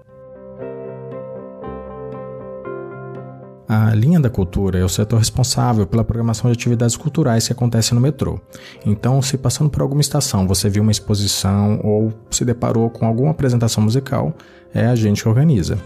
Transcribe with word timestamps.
A 3.68 3.96
linha 3.96 4.20
da 4.20 4.30
cultura 4.30 4.78
é 4.78 4.84
o 4.84 4.90
setor 4.90 5.18
responsável 5.18 5.88
pela 5.88 6.04
programação 6.04 6.52
de 6.52 6.56
atividades 6.56 6.96
culturais 6.96 7.48
que 7.48 7.54
acontecem 7.54 7.96
no 7.96 8.02
metrô. 8.02 8.40
Então, 8.86 9.20
se 9.20 9.36
passando 9.36 9.70
por 9.70 9.82
alguma 9.82 10.02
estação 10.02 10.48
você 10.48 10.70
viu 10.70 10.84
uma 10.84 10.92
exposição 10.92 11.80
ou 11.84 12.14
se 12.30 12.46
deparou 12.46 12.88
com 12.92 13.08
alguma 13.08 13.32
apresentação 13.32 13.84
musical, 13.84 14.36
é 14.74 14.86
a 14.86 14.96
gente 14.96 15.24
que 15.24 15.30
organiza. 15.30 15.78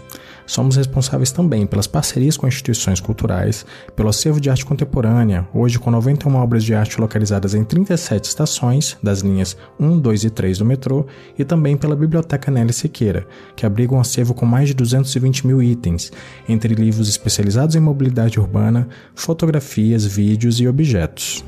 Somos 0.48 0.76
responsáveis 0.76 1.30
também 1.30 1.66
pelas 1.66 1.86
parcerias 1.86 2.38
com 2.38 2.48
instituições 2.48 3.00
culturais, 3.00 3.66
pelo 3.94 4.08
acervo 4.08 4.40
de 4.40 4.48
arte 4.48 4.64
contemporânea, 4.64 5.46
hoje 5.52 5.78
com 5.78 5.90
91 5.90 6.34
obras 6.36 6.64
de 6.64 6.74
arte 6.74 6.98
localizadas 6.98 7.54
em 7.54 7.62
37 7.62 8.24
estações, 8.24 8.96
das 9.02 9.20
linhas 9.20 9.58
1, 9.78 10.00
2 10.00 10.24
e 10.24 10.30
3 10.30 10.56
do 10.56 10.64
metrô, 10.64 11.06
e 11.38 11.44
também 11.44 11.76
pela 11.76 11.94
Biblioteca 11.94 12.50
Nelly 12.50 12.72
Siqueira, 12.72 13.26
que 13.54 13.66
abriga 13.66 13.94
um 13.94 14.00
acervo 14.00 14.32
com 14.32 14.46
mais 14.46 14.68
de 14.68 14.74
220 14.74 15.46
mil 15.46 15.62
itens, 15.62 16.10
entre 16.48 16.74
livros 16.74 17.10
especializados 17.10 17.76
em 17.76 17.80
mobilidade 17.80 18.40
urbana, 18.40 18.88
fotografias, 19.14 20.06
vídeos 20.06 20.60
e 20.60 20.66
objetos. 20.66 21.44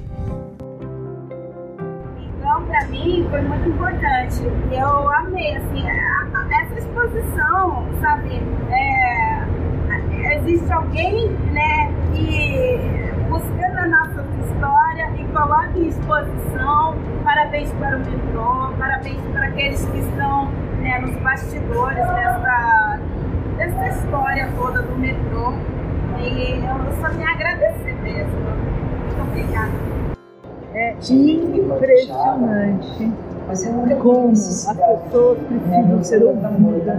Mim, 3.04 3.26
foi 3.30 3.40
muito 3.40 3.68
importante. 3.68 4.42
Eu 4.70 5.10
amei, 5.10 5.56
assim, 5.56 5.82
essa 5.88 6.78
exposição, 6.78 7.86
sabe? 7.98 8.42
É, 8.70 10.36
existe 10.36 10.70
alguém, 10.70 11.30
né, 11.50 11.90
que 12.12 12.78
buscando 13.30 13.78
a 13.78 13.86
nossa 13.86 14.24
história 14.44 15.10
e 15.16 15.24
coloca 15.32 15.70
em 15.76 15.88
exposição. 15.88 16.94
Parabéns 17.24 17.72
para 17.74 17.96
o 17.96 18.00
metrô, 18.00 18.72
parabéns 18.78 19.20
para 19.32 19.46
aqueles 19.46 19.82
que 19.86 19.98
estão 19.98 20.50
né, 20.80 20.98
nos 20.98 21.16
bastidores 21.22 22.06
dessa, 22.06 23.00
dessa 23.56 23.88
história 23.88 24.50
toda 24.58 24.82
do 24.82 24.98
metrô. 24.98 25.54
E 26.18 26.62
eu 26.62 27.00
só 27.00 27.14
me 27.14 27.24
agradecer 27.24 27.94
mesmo. 28.02 28.40
Muito 28.40 29.22
obrigada. 29.22 30.09
É 30.74 30.94
impressionante. 31.00 33.12
Como 34.00 34.30
as 34.30 34.64
pessoas 34.64 35.38
precisam 35.38 36.04
ser 36.04 36.22
ouvidas 36.22 36.98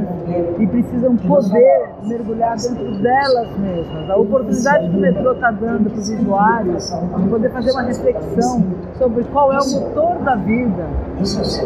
e 0.59 0.67
precisam 0.67 1.15
poder 1.15 1.89
mergulhar 2.03 2.57
dentro 2.57 3.01
delas 3.01 3.57
mesmas. 3.57 4.09
A 4.09 4.17
oportunidade 4.17 4.89
que 4.89 4.97
o 4.97 4.99
metrô 4.99 5.31
está 5.31 5.51
dando 5.51 5.89
para 5.89 5.97
os 5.97 6.09
usuários 6.09 6.91
de 6.91 7.29
poder 7.29 7.51
fazer 7.51 7.71
uma 7.71 7.83
reflexão 7.83 8.65
sobre 8.97 9.23
qual 9.31 9.53
é 9.53 9.59
o 9.59 9.71
motor 9.71 10.17
da 10.25 10.35
vida, 10.35 10.89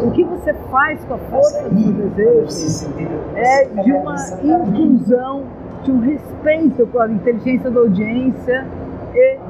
o 0.04 0.12
que 0.12 0.22
você 0.22 0.54
faz 0.70 1.04
com 1.04 1.14
a 1.14 1.18
força 1.18 1.68
do 1.68 1.82
seu 1.82 1.92
desejo, 2.10 2.86
é 3.34 3.64
de 3.64 3.92
uma 3.92 4.14
inclusão, 4.44 5.42
de 5.82 5.90
um 5.90 5.98
respeito 5.98 6.86
com 6.86 7.00
a 7.00 7.10
inteligência 7.10 7.72
da 7.72 7.80
audiência 7.80 8.64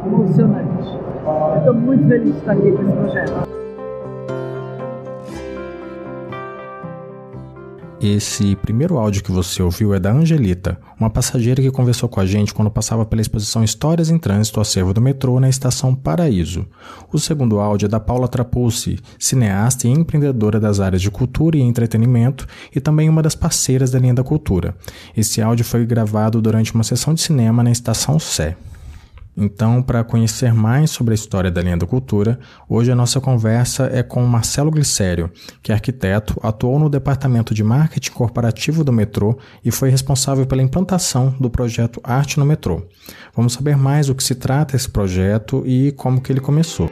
emocionante. 0.06 1.05
Eu 1.26 1.58
estou 1.58 1.74
muito 1.74 2.06
feliz 2.06 2.32
de 2.32 2.38
estar 2.38 2.52
aqui 2.52 2.70
com 2.70 2.82
esse 2.82 2.92
projeto. 2.92 3.46
Esse 8.00 8.54
primeiro 8.54 8.96
áudio 8.98 9.24
que 9.24 9.32
você 9.32 9.60
ouviu 9.60 9.92
é 9.92 9.98
da 9.98 10.12
Angelita, 10.12 10.78
uma 11.00 11.10
passageira 11.10 11.60
que 11.60 11.70
conversou 11.72 12.08
com 12.08 12.20
a 12.20 12.26
gente 12.26 12.54
quando 12.54 12.70
passava 12.70 13.04
pela 13.04 13.20
exposição 13.20 13.64
Histórias 13.64 14.08
em 14.08 14.18
Trânsito 14.18 14.60
Acervo 14.60 14.94
do 14.94 15.00
Metrô 15.00 15.40
na 15.40 15.48
estação 15.48 15.92
Paraíso. 15.96 16.64
O 17.12 17.18
segundo 17.18 17.58
áudio 17.58 17.86
é 17.86 17.88
da 17.88 17.98
Paula 17.98 18.28
Trapulsi, 18.28 19.00
cineasta 19.18 19.88
e 19.88 19.90
empreendedora 19.90 20.60
das 20.60 20.78
áreas 20.78 21.02
de 21.02 21.10
cultura 21.10 21.56
e 21.56 21.62
entretenimento 21.62 22.46
e 22.72 22.80
também 22.80 23.08
uma 23.08 23.22
das 23.22 23.34
parceiras 23.34 23.90
da 23.90 23.98
linha 23.98 24.14
da 24.14 24.22
cultura. 24.22 24.76
Esse 25.16 25.42
áudio 25.42 25.64
foi 25.64 25.84
gravado 25.84 26.40
durante 26.40 26.72
uma 26.72 26.84
sessão 26.84 27.12
de 27.12 27.20
cinema 27.20 27.64
na 27.64 27.72
estação 27.72 28.20
Sé. 28.20 28.56
Então, 29.36 29.82
para 29.82 30.02
conhecer 30.02 30.54
mais 30.54 30.90
sobre 30.90 31.12
a 31.12 31.14
história 31.14 31.50
da 31.50 31.60
linha 31.60 31.76
da 31.76 31.86
cultura, 31.86 32.38
hoje 32.66 32.90
a 32.90 32.94
nossa 32.94 33.20
conversa 33.20 33.90
é 33.92 34.02
com 34.02 34.24
Marcelo 34.24 34.70
Glicério, 34.70 35.30
que 35.62 35.70
é 35.70 35.74
arquiteto, 35.74 36.40
atuou 36.42 36.78
no 36.78 36.88
departamento 36.88 37.52
de 37.52 37.62
marketing 37.62 38.12
corporativo 38.12 38.82
do 38.82 38.92
metrô 38.92 39.36
e 39.62 39.70
foi 39.70 39.90
responsável 39.90 40.46
pela 40.46 40.62
implantação 40.62 41.36
do 41.38 41.50
projeto 41.50 42.00
Arte 42.02 42.38
no 42.38 42.46
Metrô. 42.46 42.88
Vamos 43.34 43.52
saber 43.52 43.76
mais 43.76 44.08
o 44.08 44.14
que 44.14 44.24
se 44.24 44.34
trata 44.34 44.74
esse 44.74 44.88
projeto 44.88 45.62
e 45.66 45.92
como 45.92 46.18
que 46.18 46.32
ele 46.32 46.40
começou. 46.40 46.90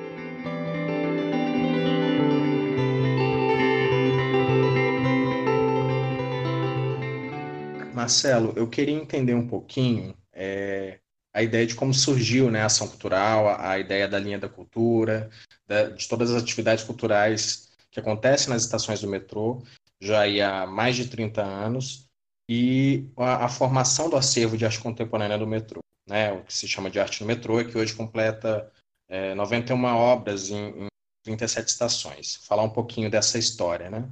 Marcelo, 7.95 8.53
eu 8.55 8.67
queria 8.67 8.95
entender 8.95 9.33
um 9.33 9.47
pouquinho 9.47 10.15
a 11.35 11.43
ideia 11.43 11.67
de 11.67 11.75
como 11.75 11.93
surgiu 11.93 12.51
né, 12.51 12.63
a 12.63 12.67
ação 12.67 12.87
cultural, 12.87 13.49
a, 13.49 13.73
a 13.73 13.79
ideia 13.79 14.07
da 14.07 14.19
linha 14.19 14.39
da 14.39 14.49
cultura, 14.49 15.29
da, 15.67 15.91
de 15.91 16.09
todas 16.09 16.31
as 16.31 16.41
atividades 16.41 16.85
culturais 16.85 17.73
que 17.91 17.99
acontecem 17.99 18.51
nas 18.51 18.63
estações 18.63 19.01
do 19.01 19.09
metrô, 19.09 19.63
já 20.01 20.23
há 20.23 20.67
mais 20.67 20.95
de 20.95 21.09
30 21.09 21.43
anos, 21.43 22.09
e 22.49 23.09
a, 23.17 23.47
a, 23.47 23.49
formação 23.49 24.09
do 24.09 24.17
acervo 24.17 24.57
de 24.57 24.65
arte 24.65 24.81
contemporânea 24.81 25.39
do 25.39 25.47
metrô, 25.47 25.81
né, 26.07 26.33
o 26.33 26.45
que 26.45 26.55
se 26.55 26.69
chama 26.69 26.91
de 26.91 27.01
arte 27.01 27.21
no 27.21 27.27
metrô, 27.27 27.61
e 27.61 27.65
que 27.65 27.77
hoje 27.77 27.95
completa 27.95 28.71
é, 29.09 29.35
91 29.35 29.85
obras 29.85 30.51
em, 30.51 30.85
em 30.85 30.89
37 31.25 31.69
estações. 31.69 32.37
Falar 32.47 32.63
um 32.63 32.71
pouquinho 32.71 33.11
dessa 33.11 33.39
história, 33.39 33.91
né? 33.91 34.09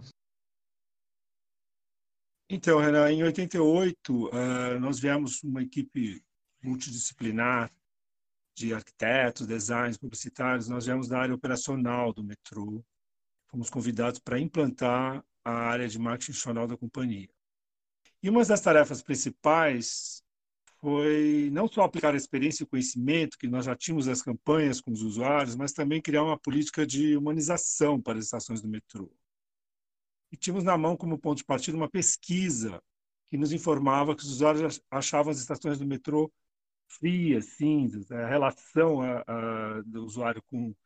Então, 2.51 2.79
Renan, 2.79 3.11
em 3.11 3.23
88, 3.23 4.27
uh, 4.27 4.31
eh, 4.35 4.79
nós 4.79 5.01
viemos 5.01 5.43
uma 5.43 5.63
equipe 5.63 6.23
multidisciplinar 6.63 7.71
de 8.55 8.75
arquitetos, 8.75 9.47
designers, 9.47 9.97
publicitários, 9.97 10.69
nós 10.69 10.87
viemos 10.87 11.09
da 11.09 11.21
área 11.21 11.35
operacional 11.35 12.13
do 12.13 12.23
metrô. 12.23 12.85
Fomos 13.49 13.71
convidados 13.71 14.19
para 14.19 14.39
implantar 14.39 15.25
a 15.45 15.53
área 15.53 15.89
de 15.89 15.99
marketing 15.99 16.33
institucional 16.33 16.67
da 16.67 16.77
companhia. 16.77 17.29
E 18.23 18.31
uma 18.31 18.45
das 18.45 18.61
tarefas 18.61 19.03
principais 19.03 20.23
foi 20.79 21.49
não 21.53 21.69
só 21.69 21.83
aplicar 21.83 22.15
a 22.15 22.17
experiência 22.17 22.63
e 22.63 22.65
o 22.65 22.69
conhecimento 22.69 23.39
que 23.39 23.49
nós 23.49 23.65
já 23.65 23.75
tínhamos 23.75 24.07
das 24.07 24.23
campanhas 24.23 24.81
com 24.81 24.91
os 24.91 25.03
usuários, 25.03 25.55
mas 25.55 25.73
também 25.73 26.01
criar 26.01 26.25
uma 26.25 26.39
política 26.39 26.87
de 26.87 27.17
humanização 27.17 28.01
para 28.01 28.19
as 28.19 28.25
estações 28.25 28.61
do 28.61 28.69
metrô. 28.69 29.11
E 30.31 30.37
tínhamos 30.37 30.65
na 30.65 30.77
mão 30.77 30.97
como 30.97 31.19
ponto 31.19 31.39
de 31.39 31.45
partida 31.45 31.77
uma 31.77 31.91
pesquisa 31.91 32.83
que 33.29 33.37
nos 33.37 33.53
informava 33.53 34.15
que 34.17 34.23
os 34.23 34.31
usuários 34.31 34.81
achavam 34.91 35.31
as 35.31 35.39
estações 35.39 35.79
do 35.79 35.87
metrô 35.87 36.33
frias, 36.99 37.47
cinzas, 37.57 38.11
a 38.11 38.27
relação 38.27 39.01
a, 39.01 39.25
a, 39.27 39.83
do 39.83 40.05
usuário 40.05 40.43
com 40.51 40.69
o 40.71 40.77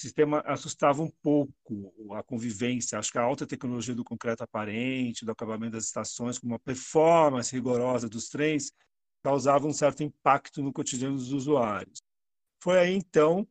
sistema 0.00 0.40
assustava 0.46 1.02
um 1.02 1.10
pouco 1.22 1.92
a 2.14 2.22
convivência. 2.22 2.98
Acho 2.98 3.10
que 3.10 3.18
a 3.18 3.22
alta 3.22 3.46
tecnologia 3.46 3.94
do 3.94 4.04
concreto 4.04 4.44
aparente, 4.44 5.24
do 5.24 5.32
acabamento 5.32 5.72
das 5.72 5.84
estações, 5.84 6.38
com 6.38 6.46
uma 6.46 6.58
performance 6.58 7.54
rigorosa 7.54 8.08
dos 8.08 8.28
trens, 8.28 8.72
causava 9.22 9.66
um 9.66 9.72
certo 9.72 10.02
impacto 10.02 10.62
no 10.62 10.72
cotidiano 10.72 11.16
dos 11.16 11.32
usuários. 11.32 12.00
Foi 12.62 12.78
aí, 12.78 12.94
então, 12.94 13.46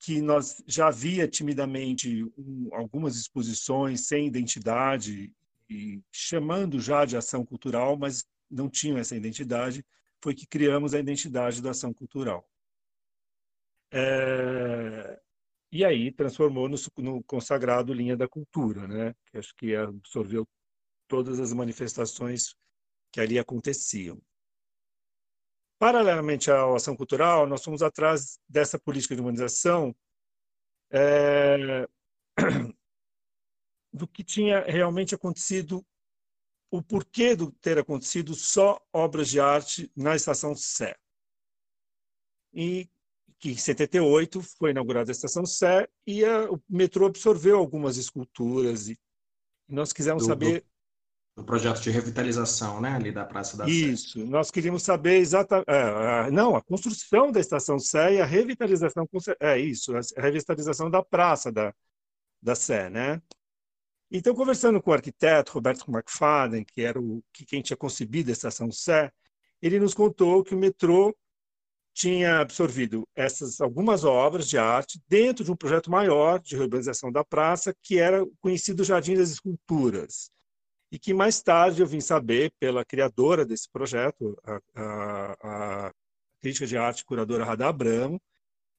que 0.00 0.20
nós 0.20 0.62
já 0.66 0.88
havia 0.88 1.26
timidamente 1.26 2.24
um, 2.36 2.68
algumas 2.72 3.16
exposições 3.16 4.06
sem 4.06 4.26
identidade 4.26 5.32
e 5.68 6.00
chamando 6.10 6.80
já 6.80 7.04
de 7.04 7.16
ação 7.16 7.44
cultural, 7.44 7.96
mas 7.96 8.24
não 8.50 8.68
tinham 8.68 8.96
essa 8.96 9.16
identidade, 9.16 9.84
foi 10.22 10.34
que 10.34 10.46
criamos 10.46 10.94
a 10.94 10.98
identidade 10.98 11.62
da 11.62 11.70
ação 11.70 11.92
cultural. 11.92 12.48
É, 13.90 15.20
e 15.72 15.84
aí 15.84 16.12
transformou 16.12 16.68
no, 16.68 16.76
no, 16.98 17.22
consagrado 17.24 17.92
Linha 17.92 18.16
da 18.16 18.28
Cultura, 18.28 18.86
né? 18.86 19.14
que 19.26 19.38
acho 19.38 19.54
que 19.54 19.74
absorveu 19.74 20.46
todas 21.06 21.40
as 21.40 21.52
manifestações 21.52 22.54
que 23.12 23.20
ali 23.20 23.38
aconteciam. 23.38 24.20
Paralelamente 25.78 26.50
à 26.50 26.74
ação 26.74 26.96
cultural, 26.96 27.46
nós 27.46 27.62
fomos 27.62 27.82
atrás 27.82 28.38
dessa 28.48 28.78
política 28.78 29.14
de 29.14 29.20
humanização 29.20 29.94
é, 30.90 31.86
do 33.92 34.08
que 34.08 34.24
tinha 34.24 34.60
realmente 34.62 35.14
acontecido, 35.14 35.84
o 36.70 36.82
porquê 36.82 37.34
de 37.34 37.50
ter 37.60 37.78
acontecido 37.78 38.34
só 38.34 38.80
obras 38.92 39.28
de 39.28 39.40
arte 39.40 39.90
na 39.96 40.14
estação 40.14 40.54
Sé. 40.54 40.96
E 42.52 42.88
que 43.38 43.50
em 43.50 43.56
78 43.56 44.42
foi 44.58 44.70
inaugurada 44.70 45.10
a 45.10 45.12
estação 45.12 45.46
Sé 45.46 45.88
e 46.06 46.24
a, 46.24 46.50
o 46.50 46.60
metrô 46.68 47.06
absorveu 47.06 47.58
algumas 47.58 47.96
esculturas 47.96 48.88
e 48.88 48.98
nós 49.68 49.92
quisemos 49.92 50.24
do, 50.24 50.26
saber 50.26 50.64
do, 51.36 51.42
do, 51.42 51.46
projeto 51.46 51.80
de 51.80 51.90
revitalização, 51.90 52.80
né, 52.80 52.90
ali 52.94 53.12
da 53.12 53.24
Praça 53.24 53.56
da 53.56 53.68
Isso, 53.68 54.20
Sé. 54.20 54.24
nós 54.26 54.50
queríamos 54.50 54.82
saber 54.82 55.18
exatamente, 55.18 55.66
é, 55.68 56.30
não, 56.30 56.56
a 56.56 56.62
construção 56.62 57.30
da 57.30 57.38
estação 57.40 57.78
Sé 57.78 58.14
e 58.14 58.20
a 58.20 58.26
revitalização, 58.26 59.08
é 59.40 59.58
isso, 59.58 59.92
a 59.96 60.20
revitalização 60.20 60.90
da 60.90 61.02
praça 61.02 61.52
da, 61.52 61.72
da 62.42 62.54
Sé, 62.54 62.90
né? 62.90 63.22
Então, 64.10 64.34
conversando 64.34 64.80
com 64.80 64.90
o 64.90 64.94
arquiteto 64.94 65.52
Roberto 65.52 65.90
McFadden, 65.90 66.64
que 66.64 66.80
era 66.82 66.98
o 67.00 67.22
que 67.32 67.44
quem 67.44 67.60
tinha 67.60 67.76
concebido 67.76 68.30
a 68.30 68.32
estação 68.32 68.72
Sé, 68.72 69.12
ele 69.60 69.78
nos 69.78 69.92
contou 69.92 70.42
que 70.42 70.54
o 70.54 70.58
metrô 70.58 71.14
tinha 71.92 72.38
absorvido 72.40 73.06
essas 73.14 73.60
algumas 73.60 74.04
obras 74.04 74.48
de 74.48 74.56
arte 74.56 75.00
dentro 75.08 75.44
de 75.44 75.50
um 75.50 75.56
projeto 75.56 75.90
maior 75.90 76.38
de 76.38 76.56
reurbanização 76.56 77.10
da 77.10 77.24
praça, 77.24 77.74
que 77.82 77.98
era 77.98 78.22
o 78.22 78.32
conhecido 78.40 78.84
Jardim 78.84 79.16
das 79.16 79.30
Esculturas, 79.30 80.30
e 80.92 80.98
que 80.98 81.12
mais 81.12 81.42
tarde 81.42 81.82
eu 81.82 81.86
vim 81.86 82.00
saber 82.00 82.52
pela 82.58 82.84
criadora 82.84 83.44
desse 83.44 83.68
projeto, 83.70 84.38
a, 84.44 84.60
a, 84.76 85.86
a 85.88 85.92
crítica 86.40 86.66
de 86.66 86.76
arte 86.76 87.04
curadora 87.04 87.44
Radha 87.44 87.66
Abramo, 87.66 88.20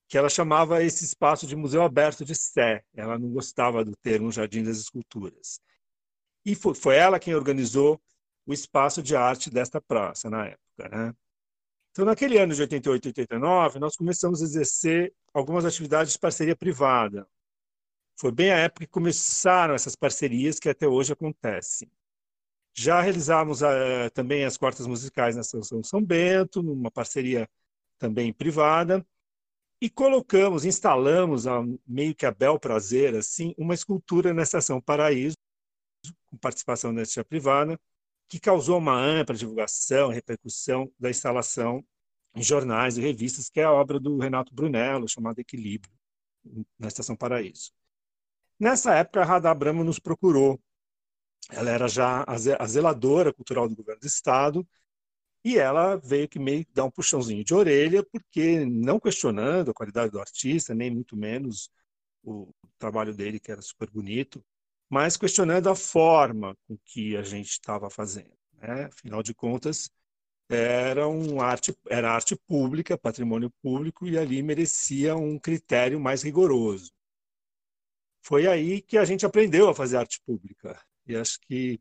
que 0.10 0.18
ela 0.18 0.28
chamava 0.28 0.84
esse 0.84 1.06
espaço 1.06 1.46
de 1.46 1.56
museu 1.56 1.84
aberto 1.84 2.26
de 2.26 2.34
Sé. 2.34 2.84
Ela 2.96 3.20
não 3.20 3.30
gostava 3.30 3.86
do 3.86 3.96
termo 3.96 4.32
Jardim 4.32 4.64
das 4.64 4.80
Esculturas. 4.80 5.62
E 6.44 6.56
foi, 6.56 6.74
foi 6.74 6.96
ela 6.96 7.20
quem 7.20 7.36
organizou 7.36 8.02
o 8.44 8.52
espaço 8.52 9.04
de 9.04 9.16
arte 9.16 9.52
desta 9.52 9.80
praça 9.80 10.28
na 10.28 10.48
época. 10.48 10.90
Né? 10.90 11.14
Então, 11.92 12.06
naquele 12.06 12.40
ano 12.40 12.56
de 12.56 12.62
88 12.62 13.06
e 13.06 13.10
89, 13.10 13.78
nós 13.78 13.96
começamos 13.96 14.42
a 14.42 14.46
exercer 14.46 15.14
algumas 15.32 15.64
atividades 15.64 16.14
de 16.14 16.20
parceria 16.20 16.56
privada. 16.56 17.28
Foi 18.20 18.32
bem 18.32 18.52
a 18.52 18.58
época 18.58 18.86
que 18.88 18.92
começaram 18.92 19.76
essas 19.76 19.96
parcerias 19.96 20.60
que 20.60 20.70
até 20.70 20.88
hoje 20.88 21.14
acontecem. 21.14 21.90
Já 22.74 23.00
realizamos 23.00 23.62
uh, 23.62 24.10
também 24.14 24.44
as 24.44 24.58
quartas 24.58 24.88
musicais 24.88 25.36
na 25.36 25.42
Estação 25.42 25.84
São 25.84 26.04
Bento, 26.04 26.64
numa 26.64 26.90
parceria 26.90 27.48
também 28.00 28.34
privada, 28.34 29.06
e 29.82 29.90
colocamos, 29.90 30.66
instalamos, 30.66 31.46
meio 31.88 32.14
que 32.14 32.26
a 32.26 32.32
bel 32.32 32.60
prazer, 32.60 33.16
assim, 33.16 33.54
uma 33.58 33.74
escultura 33.74 34.34
na 34.34 34.44
Estação 34.44 34.82
Paraíso, 34.82 35.38
com 36.28 36.38
participação 36.38 36.94
da 36.94 37.02
iniciativa 37.02 37.26
privada, 37.26 37.80
que 38.28 38.40
causou 38.40 38.78
uma 38.78 38.96
ampla 38.96 39.36
divulgação 39.36 40.10
repercussão 40.10 40.92
da 41.00 41.10
instalação 41.10 41.84
em 42.36 42.44
jornais 42.44 42.98
e 42.98 43.02
revistas, 43.02 43.50
que 43.50 43.60
é 43.60 43.64
a 43.64 43.72
obra 43.72 44.00
do 44.00 44.18
Renato 44.18 44.54
Brunello, 44.54 45.08
chamada 45.08 45.42
Equilíbrio, 45.42 45.92
na 46.78 46.88
Estação 46.88 47.16
Paraíso. 47.16 47.72
Nessa 48.60 48.94
época, 48.96 49.22
a 49.22 49.26
Radha 49.26 49.50
Abramo 49.50 49.84
nos 49.84 50.00
procurou. 50.00 50.60
Ela 51.50 51.72
era 51.72 51.88
já 51.88 52.24
a 52.28 52.68
zeladora 52.68 53.34
cultural 53.34 53.68
do 53.68 53.76
governo 53.76 54.02
do 54.02 54.08
Estado 54.08 54.68
e 55.44 55.58
ela 55.58 55.96
veio 55.98 56.28
que 56.28 56.40
meio 56.40 56.66
dar 56.74 56.86
um 56.86 56.92
puxãozinho 56.92 57.44
de 57.44 57.54
orelha, 57.54 58.04
porque 58.04 58.66
não 58.66 59.00
questionando 59.00 59.72
a 59.72 59.74
qualidade 59.74 60.12
do 60.12 60.20
artista, 60.20 60.76
nem 60.76 60.92
muito 60.92 61.16
menos 61.16 61.70
o 62.24 62.54
trabalho 62.78 63.14
dele, 63.14 63.40
que 63.40 63.52
era 63.52 63.62
super 63.62 63.90
bonito, 63.90 64.44
mas 64.90 65.18
questionando 65.18 65.70
a 65.70 65.76
forma 65.76 66.56
com 66.68 66.78
que 66.86 67.16
a 67.16 67.24
gente 67.24 67.50
estava 67.50 67.90
fazendo. 67.90 68.34
Né? 68.54 68.86
Afinal 68.86 69.24
de 69.24 69.34
contas, 69.34 69.90
era, 70.50 71.08
um 71.08 71.42
arte, 71.42 71.76
era 71.88 72.12
arte 72.12 72.36
pública, 72.36 72.98
patrimônio 72.98 73.52
público, 73.62 74.08
e 74.08 74.18
ali 74.18 74.42
merecia 74.44 75.16
um 75.16 75.40
critério 75.40 76.00
mais 76.00 76.24
rigoroso. 76.24 76.92
Foi 78.22 78.48
aí 78.48 78.82
que 78.82 78.98
a 78.98 79.06
gente 79.06 79.26
aprendeu 79.26 79.70
a 79.70 79.76
fazer 79.76 79.98
arte 79.98 80.22
pública. 80.26 80.80
E 81.06 81.16
acho 81.16 81.40
que 81.42 81.80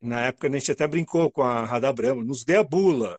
na 0.00 0.26
época 0.26 0.48
a 0.48 0.50
gente 0.52 0.72
até 0.72 0.86
brincou 0.86 1.30
com 1.30 1.42
a 1.42 1.64
Radha 1.64 1.92
Brahma, 1.92 2.22
nos 2.24 2.44
dê 2.44 2.56
a 2.56 2.64
bula, 2.64 3.18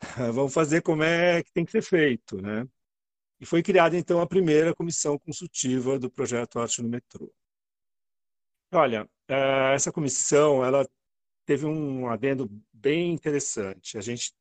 vamos 0.34 0.52
fazer 0.52 0.82
como 0.82 1.02
é 1.02 1.42
que 1.42 1.52
tem 1.52 1.64
que 1.64 1.72
ser 1.72 1.82
feito, 1.82 2.40
né? 2.40 2.66
E 3.40 3.46
foi 3.46 3.62
criada 3.62 3.96
então 3.96 4.20
a 4.20 4.26
primeira 4.26 4.74
comissão 4.74 5.18
consultiva 5.18 5.98
do 5.98 6.10
projeto 6.10 6.58
Arte 6.58 6.82
no 6.82 6.88
Metrô. 6.88 7.32
Olha, 8.72 9.08
eh, 9.28 9.74
essa 9.74 9.92
comissão 9.92 10.64
ela 10.64 10.86
teve 11.46 11.66
um 11.66 12.08
adendo 12.08 12.48
bem 12.72 13.12
interessante. 13.12 13.98
A 13.98 14.00
gente, 14.00 14.32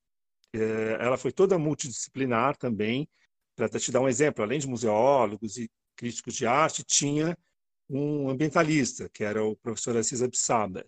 eh, 0.54 0.98
ela 1.00 1.18
foi 1.18 1.32
toda 1.32 1.58
multidisciplinar 1.60 2.58
também. 2.58 3.08
Para 3.56 3.70
te 3.70 3.92
dar 3.92 4.02
um 4.02 4.10
exemplo, 4.10 4.44
além 4.44 4.60
de 4.60 4.68
museólogos 4.68 5.58
e 5.58 5.70
críticos 5.96 6.36
de 6.36 6.46
arte, 6.48 6.84
tinha 6.84 7.38
um 7.90 8.30
ambientalista, 8.30 9.10
que 9.10 9.24
era 9.24 9.44
o 9.44 9.56
professor 9.58 9.96
Assis 9.98 10.22
Absaber. 10.22 10.88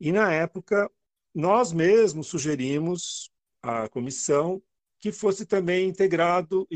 E, 0.00 0.12
na 0.12 0.32
época, 0.32 0.90
nós 1.34 1.72
mesmos 1.72 2.28
sugerimos 2.28 3.30
à 3.62 3.88
comissão 3.88 4.62
que 4.98 5.12
fosse 5.12 5.44
também 5.44 5.88
integrado, 5.88 6.66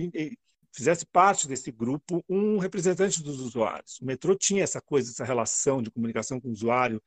fizesse 0.72 1.06
parte 1.06 1.48
desse 1.48 1.70
grupo, 1.72 2.24
um 2.28 2.58
representante 2.58 3.22
dos 3.22 3.40
usuários. 3.40 3.98
O 4.00 4.04
metrô 4.04 4.34
tinha 4.36 4.62
essa 4.62 4.80
coisa, 4.80 5.10
essa 5.10 5.24
relação 5.24 5.82
de 5.82 5.90
comunicação 5.90 6.40
com 6.40 6.48
o 6.48 6.52
usuário 6.52 7.02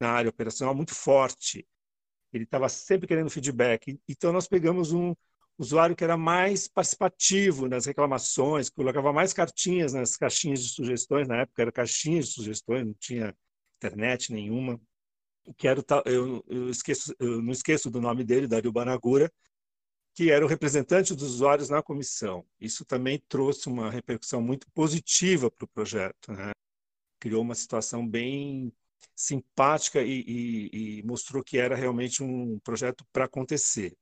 na 0.00 0.10
área 0.10 0.30
operacional 0.30 0.74
muito 0.74 0.94
forte. 0.94 1.66
Ele 2.32 2.44
estava 2.44 2.68
sempre 2.68 3.06
querendo 3.06 3.30
feedback. 3.30 3.98
Então, 4.08 4.32
nós 4.32 4.48
pegamos 4.48 4.92
um 4.92 5.14
usuário 5.56 5.94
que 5.94 6.02
era 6.02 6.16
mais 6.16 6.66
participativo 6.66 7.68
nas 7.68 7.86
reclamações, 7.86 8.68
colocava 8.68 9.12
mais 9.12 9.32
cartinhas 9.32 9.92
nas 9.92 10.16
caixinhas 10.16 10.60
de 10.62 10.70
sugestões. 10.70 11.28
Na 11.28 11.42
época, 11.42 11.62
era 11.62 11.70
caixinhas 11.70 12.28
de 12.28 12.32
sugestões, 12.32 12.84
não 12.84 12.94
tinha 12.94 13.36
internet 13.76 14.32
nenhuma 14.32 14.80
eu, 16.06 16.44
eu, 16.48 16.70
esqueço, 16.70 17.14
eu 17.18 17.42
não 17.42 17.52
esqueço 17.52 17.90
do 17.90 18.00
nome 18.00 18.24
dele, 18.24 18.46
Dario 18.46 18.72
Banagura, 18.72 19.30
que 20.14 20.30
era 20.30 20.44
o 20.44 20.48
representante 20.48 21.14
dos 21.14 21.34
usuários 21.34 21.68
na 21.68 21.82
comissão. 21.82 22.46
Isso 22.60 22.84
também 22.84 23.22
trouxe 23.28 23.68
uma 23.68 23.90
repercussão 23.90 24.40
muito 24.40 24.66
positiva 24.72 25.50
para 25.50 25.64
o 25.64 25.68
projeto. 25.68 26.32
Né? 26.32 26.52
Criou 27.18 27.42
uma 27.42 27.54
situação 27.54 28.06
bem 28.06 28.72
simpática 29.14 30.02
e, 30.02 30.24
e, 30.26 30.98
e 30.98 31.02
mostrou 31.02 31.42
que 31.42 31.58
era 31.58 31.74
realmente 31.74 32.22
um 32.22 32.58
projeto 32.60 33.04
para 33.12 33.24
acontecer. 33.24 33.96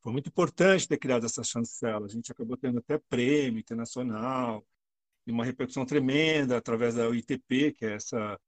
Foi 0.00 0.12
muito 0.12 0.28
importante 0.28 0.88
ter 0.88 0.98
criado 0.98 1.26
essa 1.26 1.44
chancela. 1.44 2.06
A 2.06 2.08
gente 2.08 2.30
acabou 2.32 2.56
tendo 2.56 2.78
até 2.78 2.98
prêmio 2.98 3.60
internacional 3.60 4.64
e 5.26 5.32
uma 5.32 5.44
repercussão 5.44 5.86
tremenda 5.86 6.56
através 6.56 6.94
da 6.94 7.08
UITP, 7.08 7.72
que 7.72 7.84
é 7.84 7.94
essa 7.94 8.38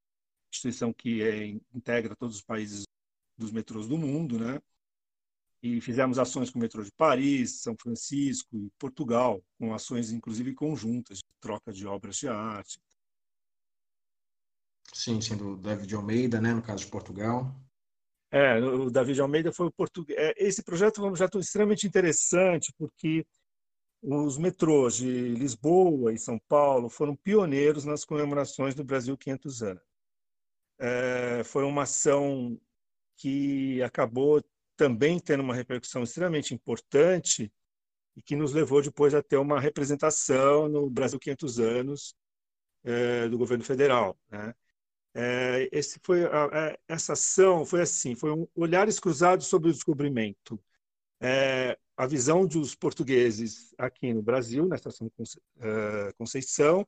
instituição 0.55 0.93
que 0.93 1.23
é, 1.23 1.47
integra 1.75 2.15
todos 2.17 2.37
os 2.37 2.43
países 2.43 2.85
dos 3.37 3.51
metrôs 3.51 3.89
do 3.89 3.99
mundo, 3.99 4.39
né? 4.39 4.61
E 5.63 5.81
fizemos 5.81 6.19
ações 6.19 6.51
com 6.51 6.59
o 6.59 6.63
metrô 6.63 6.83
de 6.83 6.93
Paris, 6.93 7.63
São 7.63 7.75
Francisco 7.77 8.57
e 8.57 8.71
Portugal, 8.79 9.43
com 9.59 9.75
ações 9.75 10.11
inclusive 10.13 10.55
conjuntas, 10.55 11.19
de 11.19 11.25
troca 11.41 11.73
de 11.73 11.87
obras 11.87 12.17
de 12.17 12.29
arte. 12.29 12.79
Sim, 14.93 15.21
sendo 15.21 15.57
David 15.57 15.93
Almeida, 15.95 16.41
né, 16.41 16.53
no 16.53 16.63
caso 16.63 16.85
de 16.85 16.91
Portugal. 16.91 17.53
É, 18.31 18.59
o 18.59 18.91
David 18.91 19.21
Almeida 19.21 19.53
foi 19.53 19.67
o 19.67 19.73
português. 19.73 20.19
É, 20.19 20.35
esse 20.37 20.63
projeto 20.63 21.01
é 21.01 21.05
um 21.05 21.09
projeto 21.09 21.39
extremamente 21.39 21.87
interessante 21.87 22.73
porque 22.77 23.27
os 24.03 24.37
metrôs 24.37 24.97
de 24.97 25.31
Lisboa 25.31 26.13
e 26.13 26.19
São 26.19 26.39
Paulo 26.47 26.91
foram 26.91 27.17
pioneiros 27.17 27.87
nas 27.87 28.05
comemorações 28.05 28.75
do 28.75 28.85
Brasil 28.85 29.17
500 29.17 29.63
anos 29.63 29.94
é, 30.79 31.43
foi 31.45 31.65
uma 31.65 31.83
ação 31.83 32.59
que 33.17 33.83
acabou 33.83 34.43
também 34.77 35.19
tendo 35.19 35.43
uma 35.43 35.55
repercussão 35.55 36.03
extremamente 36.03 36.55
importante 36.55 37.53
e 38.17 38.23
que 38.23 38.37
nos 38.37 38.53
levou 38.53 38.83
depois 38.83 39.15
a 39.15 39.23
ter 39.23 39.37
uma 39.37 39.61
representação 39.61 40.69
no 40.69 40.89
Brasil 40.91 41.19
500 41.19 41.61
anos 41.61 42.17
é, 42.85 43.29
do 43.29 43.39
governo 43.39 43.65
federal. 43.65 44.19
Né? 44.31 44.55
É, 45.15 45.69
esse 45.73 46.01
foi 46.03 46.25
a, 46.25 46.45
a, 46.47 46.79
essa 46.89 47.13
ação 47.13 47.65
foi 47.65 47.83
assim, 47.83 48.15
foi 48.15 48.33
um 48.33 48.49
olhares 48.55 48.99
cruzados 48.99 49.47
sobre 49.47 49.71
o 49.71 49.73
descobrimento. 49.73 50.61
É, 51.21 51.79
a 51.97 52.07
visão 52.07 52.45
dos 52.47 52.75
portugueses 52.75 53.73
aqui 53.79 54.13
no 54.13 54.23
Brasil, 54.23 54.67
na 54.67 54.75
estação 54.75 55.11
é, 55.61 56.13
Conceição, 56.19 56.87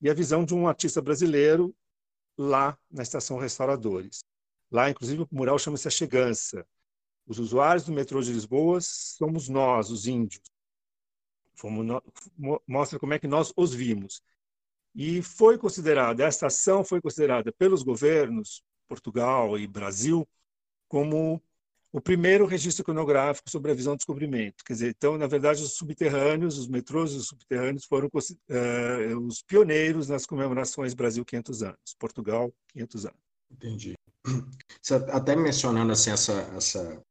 e 0.00 0.08
a 0.08 0.14
visão 0.14 0.44
de 0.44 0.54
um 0.54 0.68
artista 0.68 1.02
brasileiro 1.02 1.74
lá 2.36 2.78
na 2.90 3.02
Estação 3.02 3.38
Restauradores. 3.38 4.24
Lá, 4.70 4.90
inclusive, 4.90 5.22
o 5.22 5.28
mural 5.30 5.58
chama-se 5.58 5.88
A 5.88 5.90
Chegança. 5.90 6.66
Os 7.26 7.38
usuários 7.38 7.84
do 7.84 7.92
metrô 7.92 8.20
de 8.22 8.32
Lisboa 8.32 8.78
somos 8.80 9.48
nós, 9.48 9.90
os 9.90 10.06
índios. 10.06 10.42
No... 11.64 12.02
Mostra 12.66 12.98
como 12.98 13.14
é 13.14 13.18
que 13.18 13.26
nós 13.26 13.52
os 13.56 13.72
vimos. 13.72 14.22
E 14.94 15.22
foi 15.22 15.58
considerada, 15.58 16.24
essa 16.24 16.46
ação 16.46 16.84
foi 16.84 17.00
considerada 17.00 17.52
pelos 17.52 17.82
governos, 17.82 18.62
Portugal 18.88 19.58
e 19.58 19.66
Brasil, 19.66 20.26
como 20.88 21.42
o 21.92 22.00
primeiro 22.00 22.46
registro 22.46 22.82
iconográfico 22.82 23.48
sobre 23.48 23.70
a 23.70 23.74
visão 23.74 23.94
do 23.94 23.98
descobrimento. 23.98 24.64
Quer 24.64 24.72
dizer, 24.72 24.88
então, 24.90 25.16
na 25.16 25.26
verdade, 25.26 25.62
os 25.62 25.76
subterrâneos, 25.76 26.58
os 26.58 26.68
metrôs 26.68 27.14
os 27.14 27.28
subterrâneos 27.28 27.84
foram 27.84 28.08
uh, 28.08 29.18
os 29.26 29.42
pioneiros 29.42 30.08
nas 30.08 30.26
comemorações 30.26 30.94
Brasil 30.94 31.24
500 31.24 31.62
anos, 31.62 31.96
Portugal 31.98 32.52
500 32.68 33.06
anos. 33.06 33.18
Entendi. 33.50 33.94
Você 34.82 34.94
até 34.94 35.36
mencionando 35.36 35.92
assim 35.92 36.10
essa, 36.10 36.32
essa 36.56 37.02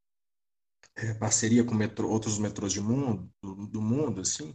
é, 0.96 1.14
parceria 1.14 1.64
com 1.64 1.74
metrô, 1.74 2.08
outros 2.08 2.38
metrôs 2.38 2.74
do 2.74 2.82
mundo, 2.82 3.28
do, 3.42 3.66
do 3.66 3.80
mundo, 3.80 4.20
assim, 4.20 4.52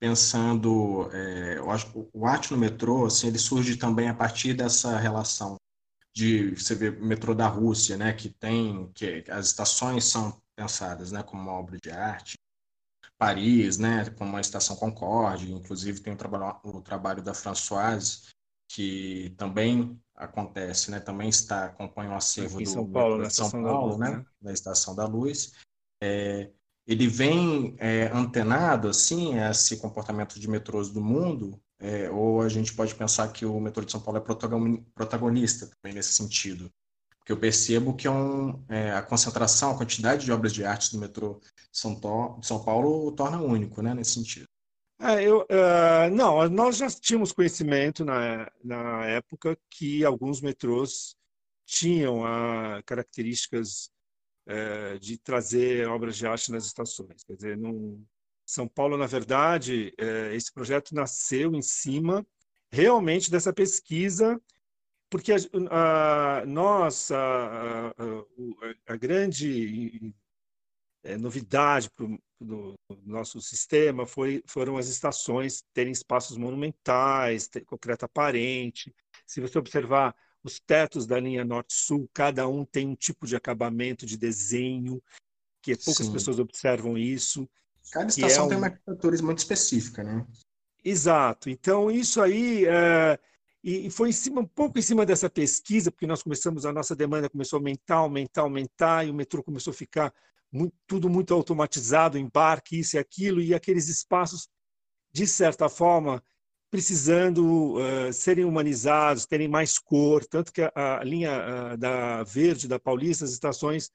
pensando, 0.00 1.08
é, 1.12 1.58
eu 1.58 1.70
acho 1.70 2.08
o 2.12 2.26
arte 2.26 2.52
no 2.52 2.58
metrô, 2.58 3.06
assim, 3.06 3.28
ele 3.28 3.38
surge 3.38 3.76
também 3.76 4.08
a 4.08 4.14
partir 4.14 4.54
dessa 4.54 4.96
relação 4.98 5.56
de 6.18 6.50
você 6.50 6.74
vê 6.74 6.88
o 6.88 7.04
metrô 7.04 7.32
da 7.32 7.46
Rússia, 7.46 7.96
né, 7.96 8.12
que 8.12 8.28
tem 8.28 8.90
que 8.92 9.24
as 9.30 9.46
estações 9.46 10.04
são 10.04 10.36
pensadas, 10.56 11.12
né, 11.12 11.22
como 11.22 11.40
uma 11.40 11.52
obra 11.52 11.78
de 11.80 11.90
arte. 11.92 12.36
Paris, 13.16 13.78
né, 13.78 14.10
como 14.10 14.36
a 14.36 14.40
estação 14.40 14.76
Concorde, 14.76 15.52
inclusive 15.52 16.00
tem 16.00 16.12
o 16.12 16.16
trabalho, 16.16 16.58
o 16.64 16.80
trabalho 16.80 17.22
da 17.22 17.34
Françoise, 17.34 18.22
que 18.68 19.32
também 19.36 20.00
acontece, 20.14 20.90
né, 20.90 20.98
também 20.98 21.28
está 21.28 21.68
compõe 21.68 22.08
um 22.08 22.16
acervo 22.16 22.58
do 22.58 22.68
São 22.68 22.90
Paulo, 22.90 23.18
na 23.18 23.30
São 23.30 23.50
Paulo, 23.50 23.98
da 23.98 24.08
Luz, 24.10 24.26
né, 24.40 24.52
Estação 24.52 24.94
da 24.96 25.06
Luz. 25.06 25.52
É, 26.02 26.50
ele 26.86 27.06
vem 27.06 27.76
é, 27.78 28.06
antenado 28.12 28.88
assim 28.88 29.38
a 29.38 29.50
esse 29.50 29.76
comportamento 29.76 30.38
de 30.38 30.48
metrôs 30.48 30.90
do 30.90 31.00
mundo 31.00 31.60
é, 31.80 32.10
ou 32.10 32.42
a 32.42 32.48
gente 32.48 32.74
pode 32.74 32.94
pensar 32.94 33.32
que 33.32 33.46
o 33.46 33.60
metrô 33.60 33.84
de 33.84 33.92
São 33.92 34.00
Paulo 34.00 34.18
é 34.18 34.22
protagonista 34.94 35.66
também 35.66 35.94
nesse 35.94 36.12
sentido. 36.12 36.70
Porque 37.18 37.32
eu 37.32 37.38
percebo 37.38 37.94
que 37.94 38.06
é 38.06 38.10
um, 38.10 38.64
é, 38.68 38.92
a 38.92 39.02
concentração, 39.02 39.70
a 39.70 39.76
quantidade 39.76 40.24
de 40.24 40.32
obras 40.32 40.52
de 40.52 40.64
arte 40.64 40.90
do 40.92 40.98
metrô 40.98 41.40
de 41.70 41.78
São, 41.78 41.94
de 41.94 42.46
São 42.46 42.64
Paulo 42.64 43.12
torna 43.12 43.40
único 43.40 43.82
né, 43.82 43.94
nesse 43.94 44.12
sentido. 44.12 44.46
É, 45.00 45.22
eu, 45.22 45.42
uh, 45.42 46.10
não, 46.10 46.48
nós 46.48 46.78
já 46.78 46.90
tínhamos 46.90 47.30
conhecimento 47.30 48.04
na, 48.04 48.50
na 48.64 49.06
época 49.06 49.56
que 49.70 50.04
alguns 50.04 50.40
metrôs 50.40 51.14
tinham 51.64 52.22
uh, 52.22 52.82
características 52.84 53.90
uh, 54.48 54.98
de 54.98 55.16
trazer 55.18 55.86
obras 55.86 56.16
de 56.16 56.26
arte 56.26 56.50
nas 56.50 56.64
estações. 56.64 57.22
Quer 57.22 57.36
dizer, 57.36 57.56
não, 57.56 58.02
são 58.48 58.66
Paulo, 58.66 58.96
na 58.96 59.06
verdade, 59.06 59.92
é, 59.98 60.34
esse 60.34 60.50
projeto 60.50 60.94
nasceu 60.94 61.54
em 61.54 61.60
cima 61.60 62.26
realmente 62.70 63.30
dessa 63.30 63.52
pesquisa, 63.52 64.40
porque 65.10 65.32
a, 65.32 66.40
a 66.40 66.46
nós, 66.46 67.10
a, 67.10 67.88
a, 67.88 67.92
a 68.86 68.96
grande 68.96 70.14
é, 71.02 71.18
novidade 71.18 71.90
para 71.90 72.06
o 72.06 72.78
nosso 73.04 73.38
sistema 73.42 74.06
foi, 74.06 74.42
foram 74.46 74.78
as 74.78 74.88
estações 74.88 75.62
terem 75.74 75.92
espaços 75.92 76.38
monumentais, 76.38 77.48
ter 77.48 77.66
concreto 77.66 78.06
aparente. 78.06 78.94
Se 79.26 79.42
você 79.42 79.58
observar 79.58 80.16
os 80.42 80.58
tetos 80.58 81.06
da 81.06 81.20
linha 81.20 81.44
norte-sul, 81.44 82.08
cada 82.14 82.48
um 82.48 82.64
tem 82.64 82.88
um 82.88 82.94
tipo 82.94 83.26
de 83.26 83.36
acabamento, 83.36 84.06
de 84.06 84.16
desenho, 84.16 85.02
que 85.60 85.76
poucas 85.76 86.06
Sim. 86.06 86.12
pessoas 86.12 86.38
observam 86.38 86.96
isso. 86.96 87.46
Cada 87.90 88.06
é 88.06 88.08
estação 88.08 88.44
é 88.44 88.46
um... 88.46 88.48
tem 88.48 88.58
uma 88.58 88.66
arquitetura 88.66 89.22
muito 89.22 89.38
específica, 89.38 90.02
né? 90.02 90.26
Exato. 90.84 91.50
Então, 91.50 91.90
isso 91.90 92.20
aí. 92.20 92.64
É... 92.66 93.18
E 93.62 93.90
foi 93.90 94.10
em 94.10 94.12
cima, 94.12 94.40
um 94.40 94.46
pouco 94.46 94.78
em 94.78 94.82
cima 94.82 95.04
dessa 95.04 95.28
pesquisa, 95.28 95.90
porque 95.90 96.06
nós 96.06 96.22
começamos, 96.22 96.64
a 96.64 96.72
nossa 96.72 96.94
demanda 96.94 97.28
começou 97.28 97.56
a 97.56 97.60
aumentar, 97.60 97.96
aumentar, 97.96 98.42
aumentar, 98.42 99.06
e 99.06 99.10
o 99.10 99.14
metrô 99.14 99.42
começou 99.42 99.72
a 99.72 99.74
ficar 99.74 100.14
muito, 100.50 100.74
tudo 100.86 101.10
muito 101.10 101.34
automatizado, 101.34 102.16
embarque, 102.16 102.78
isso 102.78 102.96
e 102.96 102.98
aquilo, 102.98 103.42
e 103.42 103.52
aqueles 103.52 103.88
espaços, 103.88 104.48
de 105.12 105.26
certa 105.26 105.68
forma, 105.68 106.22
precisando 106.70 107.74
uh, 107.74 108.12
serem 108.12 108.44
humanizados, 108.44 109.26
terem 109.26 109.48
mais 109.48 109.76
cor, 109.76 110.24
tanto 110.24 110.52
que 110.52 110.62
a, 110.62 110.72
a 111.00 111.04
linha 111.04 111.76
da 111.76 112.22
Verde, 112.22 112.68
da 112.68 112.78
Paulista, 112.78 113.24
as 113.24 113.32
estações, 113.32 113.90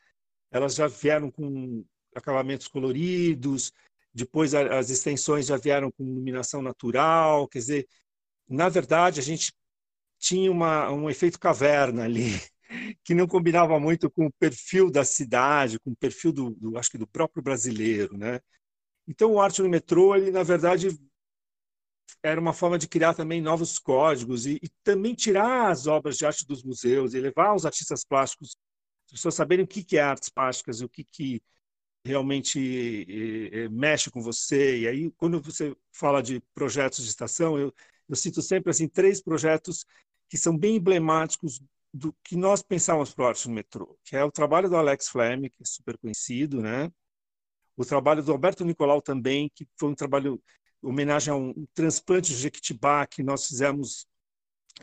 elas 0.51 0.75
já 0.75 0.88
vieram 0.88 1.31
com 1.31 1.85
acabamentos 2.15 2.67
coloridos, 2.67 3.71
depois 4.13 4.53
as 4.53 4.89
extensões 4.89 5.48
já 5.48 5.58
vieram 5.58 5.91
com 5.91 6.03
iluminação 6.03 6.62
natural, 6.62 7.48
quer 7.48 7.60
dizer, 7.60 7.88
na 8.48 8.70
verdade 8.70 9.20
a 9.20 9.24
gente 9.24 9.53
tinha 10.20 10.51
uma, 10.51 10.91
um 10.91 11.10
efeito 11.10 11.39
caverna 11.39 12.03
ali, 12.03 12.29
que 13.03 13.13
não 13.13 13.27
combinava 13.27 13.79
muito 13.79 14.10
com 14.12 14.27
o 14.27 14.34
perfil 14.34 14.91
da 14.91 15.03
cidade, 15.03 15.79
com 15.79 15.91
o 15.91 15.96
perfil 15.96 16.32
do, 16.32 16.51
do 16.51 16.77
acho 16.77 16.91
que 16.91 16.98
do 16.98 17.08
próprio 17.08 17.43
brasileiro, 17.43 18.17
né? 18.17 18.39
Então 19.08 19.34
o 19.34 19.41
arte 19.41 19.62
no 19.62 19.70
metrô, 19.70 20.15
ele 20.15 20.32
na 20.32 20.43
verdade 20.43 20.89
era 22.22 22.39
uma 22.39 22.53
forma 22.53 22.77
de 22.77 22.88
criar 22.88 23.13
também 23.13 23.41
novos 23.41 23.77
códigos 23.79 24.46
e, 24.46 24.60
e 24.63 24.70
também 24.84 25.13
tirar 25.13 25.70
as 25.72 25.88
obras 25.88 26.17
de 26.17 26.25
arte 26.25 26.46
dos 26.48 26.63
museus 26.63 27.13
e 27.13 27.20
levar 27.20 27.53
os 27.53 27.65
artistas 27.65 28.05
plásticos, 28.05 28.55
as 29.08 29.12
pessoas 29.13 29.36
saberem 29.36 29.65
o 29.65 29.67
que 29.67 29.84
que 29.84 29.98
é 29.98 30.01
artes 30.01 30.29
plásticas 30.29 30.79
e 30.79 30.86
o 30.86 30.89
que 30.89 31.03
que 31.03 31.41
realmente 32.05 33.69
mexe 33.72 34.12
com 34.12 34.22
você. 34.22 34.79
E 34.81 34.88
aí, 34.88 35.12
quando 35.12 35.41
você 35.41 35.75
fala 35.91 36.22
de 36.22 36.41
projetos 36.53 37.03
de 37.03 37.10
estação, 37.10 37.57
eu, 37.57 37.74
eu 38.10 38.15
cito 38.15 38.41
sempre 38.41 38.72
assim 38.72 38.88
três 38.88 39.22
projetos 39.22 39.86
que 40.29 40.38
são 40.38 40.57
bem 40.57 40.77
emblemáticos 40.77 41.62
do 41.93 42.13
que 42.24 42.36
nós 42.36 42.63
pensávamos 42.63 43.13
para 43.13 43.25
o 43.25 43.27
Arte 43.27 43.48
no 43.48 43.53
Metrô, 43.53 43.98
que 44.03 44.15
é 44.15 44.24
o 44.24 44.31
trabalho 44.31 44.67
do 44.67 44.75
Alex 44.75 45.10
Flemme, 45.10 45.50
que 45.50 45.62
é 45.62 45.65
super 45.65 45.98
conhecido, 45.98 46.62
né? 46.62 46.91
O 47.77 47.86
trabalho 47.86 48.24
do 48.24 48.31
Alberto 48.31 48.65
Nicolau 48.65 49.01
também, 49.01 49.51
que 49.53 49.67
foi 49.77 49.89
um 49.89 49.95
trabalho 49.95 50.41
homenagem 50.81 51.31
a 51.31 51.36
um 51.36 51.65
transplante 51.74 52.29
de 52.29 52.38
Jequitibá 52.38 53.05
que 53.05 53.24
nós 53.24 53.48
fizemos 53.48 54.07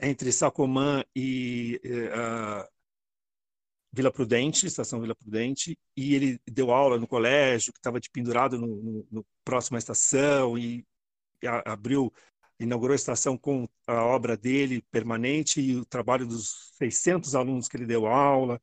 entre 0.00 0.32
Sacomã 0.32 1.04
e 1.14 1.80
uh, 1.84 2.68
Vila 3.92 4.12
Prudente, 4.12 4.66
estação 4.66 5.00
Vila 5.00 5.14
Prudente, 5.14 5.76
e 5.96 6.14
ele 6.14 6.40
deu 6.46 6.70
aula 6.70 6.98
no 6.98 7.08
colégio, 7.08 7.72
que 7.72 7.78
estava 7.78 8.00
de 8.00 8.08
pendurado 8.10 8.58
no, 8.58 8.66
no, 8.66 9.06
no 9.10 9.26
próximo 9.44 9.76
à 9.76 9.78
estação, 9.78 10.56
e, 10.56 10.86
a, 11.44 11.72
abriu, 11.72 12.12
inaugurou 12.58 12.92
a 12.92 12.96
estação 12.96 13.36
com 13.36 13.68
a 13.86 14.04
obra 14.04 14.36
dele 14.36 14.82
permanente 14.90 15.60
e 15.60 15.76
o 15.76 15.84
trabalho 15.84 16.26
dos 16.26 16.72
600 16.78 17.34
alunos 17.34 17.68
que 17.68 17.76
ele 17.76 17.86
deu 17.86 18.06
aula, 18.06 18.60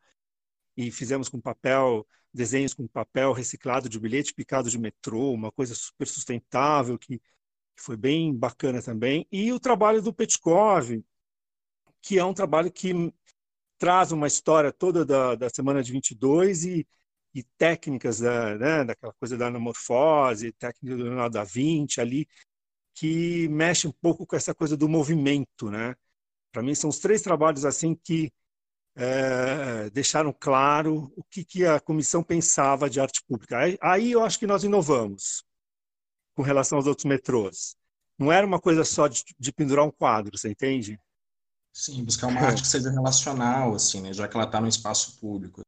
e 0.78 0.92
fizemos 0.92 1.28
com 1.28 1.42
papel, 1.42 2.08
desenhos 2.34 2.74
com 2.74 2.88
papel 2.88 3.34
reciclado 3.34 3.90
de 3.90 4.00
bilhete 4.00 4.34
picado 4.34 4.70
de 4.70 4.78
metrô, 4.78 5.34
uma 5.34 5.52
coisa 5.52 5.76
super 5.76 6.08
sustentável, 6.08 6.98
que, 6.98 7.20
que 7.20 7.84
foi 7.84 7.98
bem 7.98 8.34
bacana 8.34 8.82
também, 8.82 9.28
e 9.32 9.52
o 9.52 9.60
trabalho 9.60 10.02
do 10.02 10.14
Petkov, 10.14 11.04
que 12.02 12.18
é 12.18 12.24
um 12.24 12.34
trabalho 12.34 12.72
que 12.72 12.94
traz 13.78 14.12
uma 14.12 14.28
história 14.28 14.72
toda 14.72 15.06
da, 15.06 15.36
da 15.36 15.50
semana 15.50 15.84
de 15.84 15.92
22 15.92 16.66
e, 16.66 16.88
e 17.34 17.44
técnicas 17.58 18.20
da, 18.20 18.58
né, 18.58 18.84
daquela 18.86 19.14
coisa 19.14 19.38
da 19.38 19.48
anamorfose, 19.48 20.52
técnica 20.54 20.96
do 20.98 21.04
Leonardo 21.04 21.34
da 21.34 21.44
Vinci 21.44 22.02
ali, 22.02 22.28
que 22.94 23.48
mexe 23.50 23.88
um 23.88 23.92
pouco 23.92 24.26
com 24.26 24.36
essa 24.36 24.56
coisa 24.56 24.76
do 24.76 24.90
movimento, 24.90 25.70
né? 25.70 25.96
Para 26.52 26.64
mim 26.64 26.74
são 26.76 26.90
os 26.90 27.00
três 27.00 27.22
trabalhos 27.22 27.66
assim 27.66 27.96
que 27.96 28.32
é, 28.96 29.90
deixaram 29.92 30.34
claro 30.34 31.14
o 31.16 31.24
que, 31.24 31.46
que, 31.46 31.66
a 31.66 31.80
comissão 31.80 32.24
pensava 32.24 32.90
de 32.90 33.00
arte 33.00 33.22
pública. 33.28 33.60
Aí, 33.60 33.78
aí, 33.80 34.12
eu 34.12 34.24
acho 34.24 34.40
que 34.40 34.48
nós 34.48 34.64
inovamos 34.64 35.44
com 36.36 36.42
relação 36.42 36.78
aos 36.80 36.88
outros 36.88 37.06
metrôs. 37.06 37.76
Não 38.18 38.32
era 38.32 38.46
uma 38.46 38.60
coisa 38.60 38.84
só 38.84 39.08
de, 39.08 39.24
de 39.38 39.52
pendurar 39.54 39.86
um 39.86 39.92
quadro, 39.92 40.36
você 40.38 40.50
entende? 40.50 41.00
Sim, 41.78 42.04
buscar 42.04 42.26
uma 42.26 42.42
arte 42.42 42.64
que 42.64 42.68
seja 42.68 42.90
relacional, 42.90 43.76
assim, 43.76 44.02
né? 44.02 44.12
Já 44.12 44.28
que 44.28 44.36
ela 44.36 44.48
está 44.48 44.60
no 44.60 44.68
espaço 44.68 45.20
público. 45.20 45.62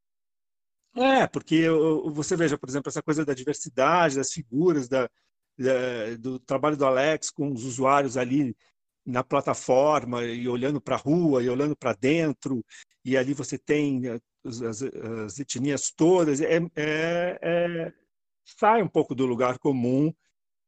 É, 0.96 1.28
porque 1.28 1.70
você 2.12 2.36
veja, 2.36 2.58
por 2.58 2.68
exemplo, 2.68 2.90
essa 2.90 3.04
coisa 3.04 3.24
da 3.24 3.36
diversidade, 3.36 4.16
das 4.16 4.32
figuras, 4.32 4.90
da, 4.90 5.08
da 5.56 6.16
do 6.20 6.40
trabalho 6.40 6.76
do 6.76 6.84
Alex 6.84 7.30
com 7.30 7.54
os 7.54 7.64
usuários 7.64 8.18
ali 8.18 8.58
na 9.06 9.24
plataforma 9.24 10.26
e 10.26 10.48
olhando 10.48 10.82
para 10.82 10.96
a 10.96 10.98
rua 11.00 11.44
e 11.44 11.50
olhando 11.50 11.76
para 11.76 11.94
dentro, 11.94 12.66
e 13.06 13.16
ali 13.16 13.36
você 13.36 13.60
tem 13.60 14.02
as, 14.44 14.62
as, 14.64 14.82
as 14.82 15.40
etnias 15.40 15.92
todas, 15.92 16.42
é, 16.42 16.58
é, 16.76 17.40
é, 17.40 17.94
sai 18.44 18.82
um 18.82 18.90
pouco 18.90 19.14
do 19.14 19.28
lugar 19.28 19.60
comum 19.60 20.12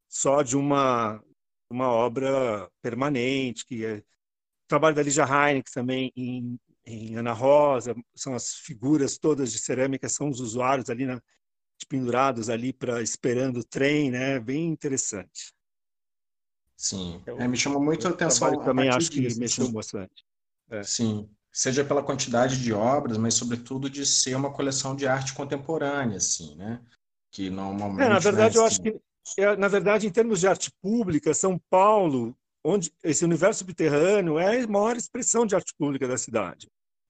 só 0.07 0.43
de 0.43 0.55
uma, 0.55 1.19
uma 1.67 1.87
obra 1.89 2.69
permanente, 2.79 3.65
que 3.65 3.83
é, 3.83 4.03
trabalho 4.71 4.95
da 4.95 5.03
Lígia 5.03 5.23
Heineken 5.23 5.73
também 5.73 6.11
em 6.15 6.57
em 6.85 7.15
Ana 7.15 7.31
Rosa, 7.31 7.95
são 8.15 8.33
as 8.33 8.55
figuras 8.55 9.17
todas 9.17 9.51
de 9.51 9.59
cerâmica, 9.59 10.09
são 10.09 10.29
os 10.29 10.39
usuários 10.39 10.89
ali 10.89 11.05
na, 11.05 11.21
pendurados 11.87 12.49
ali 12.49 12.73
para 12.73 13.01
esperando 13.01 13.59
o 13.59 13.63
trem, 13.63 14.11
né? 14.11 14.39
Bem 14.39 14.67
interessante. 14.67 15.53
Sim, 16.75 17.19
então, 17.21 17.39
é, 17.39 17.47
me 17.47 17.57
chamou 17.57 17.81
muito 17.81 18.07
a 18.07 18.11
atenção. 18.11 18.63
Também 18.63 18.89
acho 18.89 19.11
que 19.11 19.21
disso, 19.21 19.39
mexeu 19.39 19.65
assim. 19.65 19.73
bastante. 19.73 20.25
É. 20.69 20.83
Sim, 20.83 21.29
seja 21.51 21.85
pela 21.85 22.01
quantidade 22.01 22.61
de 22.61 22.73
obras, 22.73 23.17
mas 23.17 23.35
sobretudo 23.35 23.89
de 23.89 24.05
ser 24.05 24.35
uma 24.35 24.51
coleção 24.51 24.95
de 24.95 25.05
arte 25.05 25.33
contemporânea, 25.33 26.17
assim, 26.17 26.55
né? 26.55 26.81
Que 27.31 27.49
normalmente. 27.49 28.03
É, 28.03 28.09
na 28.09 28.19
verdade, 28.19 28.55
né, 28.55 28.61
eu 28.61 28.65
acho 28.65 28.81
que, 28.81 28.99
é, 29.37 29.55
na 29.55 29.67
verdade, 29.67 30.07
em 30.07 30.11
termos 30.11 30.39
de 30.39 30.47
arte 30.47 30.71
pública, 30.81 31.33
São 31.33 31.59
Paulo, 31.69 32.35
onde 32.63 32.93
esse 33.03 33.25
universo 33.25 33.59
subterrâneo 33.59 34.37
é 34.37 34.61
a 34.61 34.67
maior 34.67 34.95
expressão 34.95 35.45
de 35.45 35.55
arte 35.55 35.73
pública 35.77 36.07
da 36.07 36.17
cidade. 36.17 36.67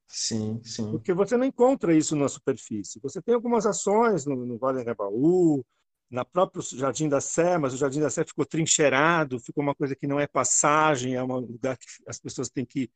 Sim, 0.08 0.62
sim. 0.64 0.92
Porque 0.92 1.14
você 1.14 1.38
não 1.38 1.46
encontra 1.46 1.96
isso 1.96 2.16
na 2.16 2.28
superfície. 2.28 3.00
Você 3.02 3.22
tem 3.22 3.34
algumas 3.34 3.66
ações 3.66 4.26
no, 4.26 4.46
no 4.46 4.58
Vale 4.58 4.84
do 4.84 4.96
Baú, 4.96 5.66
na 6.10 6.26
próprio 6.26 6.62
Jardim 6.62 7.08
da 7.08 7.22
Sé, 7.22 7.58
mas 7.58 7.74
o 7.74 7.78
Jardim 7.78 8.02
da 8.02 8.10
Sé 8.10 8.26
ficou 8.26 8.46
trincheirado, 8.46 9.40
ficou 9.40 9.64
uma 9.64 9.74
coisa 9.74 9.96
que 9.96 10.06
não 10.06 10.20
é 10.20 10.28
passagem, 10.28 11.16
é 11.16 11.24
um 11.24 11.38
lugar 11.38 11.78
que 11.78 11.86
as 12.06 12.20
pessoas 12.20 12.50
têm 12.50 12.66
que 12.66 12.92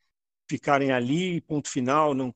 ficarem 0.49 0.91
ali, 0.91 1.39
ponto 1.41 1.69
final. 1.69 2.13
Não... 2.13 2.35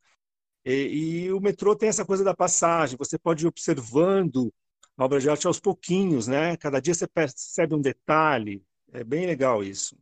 E, 0.64 1.26
e 1.26 1.34
o 1.34 1.42
metrô 1.42 1.76
tem 1.76 1.90
essa 1.90 2.06
coisa 2.06 2.24
da 2.24 2.34
passagem, 2.34 2.98
você 2.98 3.18
pode 3.20 3.44
ir 3.46 3.48
observando 3.48 4.54
a 4.98 5.04
obra 5.06 5.20
de 5.20 5.30
arte 5.30 5.48
aos 5.48 5.60
pouquinhos, 5.60 6.28
né? 6.28 6.56
Cada 6.58 6.80
dia 6.80 6.94
você 6.94 7.08
percebe 7.08 7.76
um 7.76 7.82
detalhe, 7.82 8.64
é 8.94 9.04
bem 9.04 9.26
legal 9.26 9.64
isso. 9.64 9.98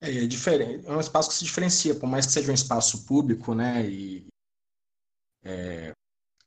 É, 0.00 0.24
é 0.24 0.26
diferente, 0.26 0.86
é 0.86 0.92
um 0.92 1.00
espaço 1.00 1.28
que 1.28 1.34
se 1.34 1.44
diferencia, 1.44 1.94
por 1.94 2.08
mais 2.08 2.26
que 2.26 2.32
seja 2.32 2.50
um 2.50 2.54
espaço 2.54 3.04
público, 3.04 3.54
né? 3.54 3.86
E 3.86 4.26
é, 5.44 5.92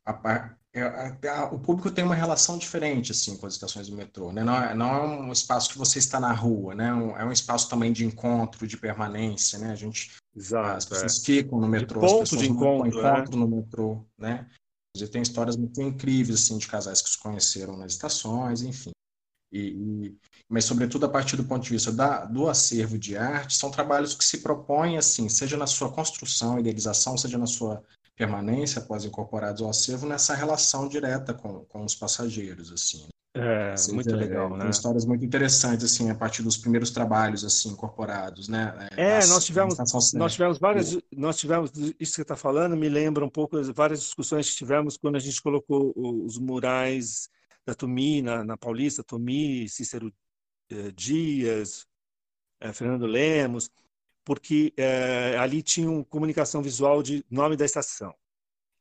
a, 0.06 0.56
é, 0.74 0.82
a, 0.82 1.40
a, 1.40 1.46
o 1.54 1.60
público 1.60 1.92
tem 1.92 2.04
uma 2.04 2.16
relação 2.16 2.58
diferente 2.58 3.12
assim 3.12 3.38
com 3.38 3.46
as 3.46 3.54
estações 3.54 3.88
do 3.88 3.96
metrô, 3.96 4.32
né? 4.32 4.44
Não 4.44 4.56
é, 4.56 4.74
não 4.74 4.96
é 4.96 5.02
um 5.04 5.32
espaço 5.32 5.70
que 5.70 5.78
você 5.78 6.00
está 6.00 6.20
na 6.20 6.34
rua, 6.34 6.74
né? 6.74 6.88
É 6.90 7.24
um 7.24 7.32
espaço 7.32 7.70
também 7.70 7.94
de 7.94 8.06
encontro, 8.06 8.66
de 8.66 8.76
permanência, 8.76 9.60
né? 9.60 9.72
A 9.72 9.76
gente 9.76 10.12
Exato, 10.36 10.78
as 10.78 10.86
pessoas 10.86 11.20
é. 11.20 11.26
ficam 11.26 11.60
no 11.60 11.68
metrô, 11.68 12.02
de 12.02 12.08
ponto 12.08 12.24
as 12.24 12.30
pessoas 12.30 12.42
de 12.42 12.50
encontro, 12.50 12.88
encontro 12.88 13.38
no 13.38 13.48
metrô, 13.48 14.04
né? 14.18 14.50
E 14.96 15.08
tem 15.08 15.22
histórias 15.22 15.56
muito 15.56 15.80
incríveis 15.82 16.42
assim 16.42 16.58
de 16.58 16.68
casais 16.68 17.02
que 17.02 17.10
se 17.10 17.20
conheceram 17.20 17.78
nas 17.78 17.94
estações, 17.94 18.64
enfim. 18.64 18.93
E, 19.54 20.08
e, 20.08 20.18
mas 20.50 20.66
sobretudo 20.66 21.06
a 21.06 21.10
partir 21.10 21.36
do 21.36 21.44
ponto 21.44 21.64
de 21.64 21.70
vista 21.70 21.92
da, 21.92 22.26
do 22.26 22.50
acervo 22.50 22.98
de 22.98 23.16
arte, 23.16 23.56
são 23.56 23.70
trabalhos 23.70 24.16
que 24.16 24.26
se 24.26 24.40
propõem 24.40 24.98
assim, 24.98 25.30
seja 25.30 25.56
na 25.56 25.68
sua 25.68 25.92
construção, 25.92 26.60
idealização, 26.60 27.16
seja 27.16 27.38
na 27.38 27.46
sua 27.46 27.84
permanência 28.16 28.82
após 28.82 29.06
incorporados 29.06 29.62
ao 29.62 29.70
acervo, 29.70 30.08
nessa 30.08 30.34
relação 30.34 30.88
direta 30.88 31.34
com, 31.34 31.66
com 31.66 31.86
os 31.86 31.94
passageiros, 31.94 32.72
assim. 32.72 33.06
É, 33.36 33.76
seja, 33.76 33.96
muito 33.96 34.16
legal, 34.16 34.54
é, 34.56 34.58
né? 34.64 34.70
histórias 34.70 35.06
muito 35.06 35.26
interessantes, 35.26 35.84
assim, 35.86 36.10
a 36.10 36.16
partir 36.16 36.44
dos 36.44 36.56
primeiros 36.56 36.92
trabalhos, 36.92 37.44
assim, 37.44 37.70
incorporados, 37.70 38.48
né? 38.48 38.88
É, 38.96 39.20
é 39.20 39.26
nós 39.26 39.44
tivemos, 39.44 39.76
nós 40.14 40.34
tivemos 40.34 40.60
várias, 40.60 40.98
nós 41.12 41.38
tivemos, 41.38 41.72
isso 41.72 41.96
que 41.98 42.06
você 42.06 42.22
está 42.22 42.36
falando 42.36 42.78
me 42.78 42.88
lembra 42.90 43.26
um 43.26 43.30
pouco 43.30 43.58
várias 43.74 44.02
discussões 44.02 44.50
que 44.52 44.58
tivemos 44.58 44.98
quando 44.98 45.16
a 45.16 45.20
gente 45.20 45.42
colocou 45.42 45.92
os 45.96 46.38
murais 46.38 47.28
da 47.66 47.76
Tumi, 47.76 48.22
na, 48.22 48.44
na 48.44 48.58
Paulista, 48.58 49.04
Tumi, 49.04 49.68
Cícero 49.70 50.14
eh, 50.70 50.92
Dias, 50.92 51.88
eh, 52.60 52.74
Fernando 52.74 53.06
Lemos, 53.06 53.70
porque 54.24 54.74
eh, 54.78 55.38
ali 55.38 55.64
tinha 55.64 55.90
uma 55.90 56.06
comunicação 56.06 56.62
visual 56.62 57.04
de 57.04 57.26
nome 57.30 57.58
da 57.58 57.66
estação. 57.66 58.14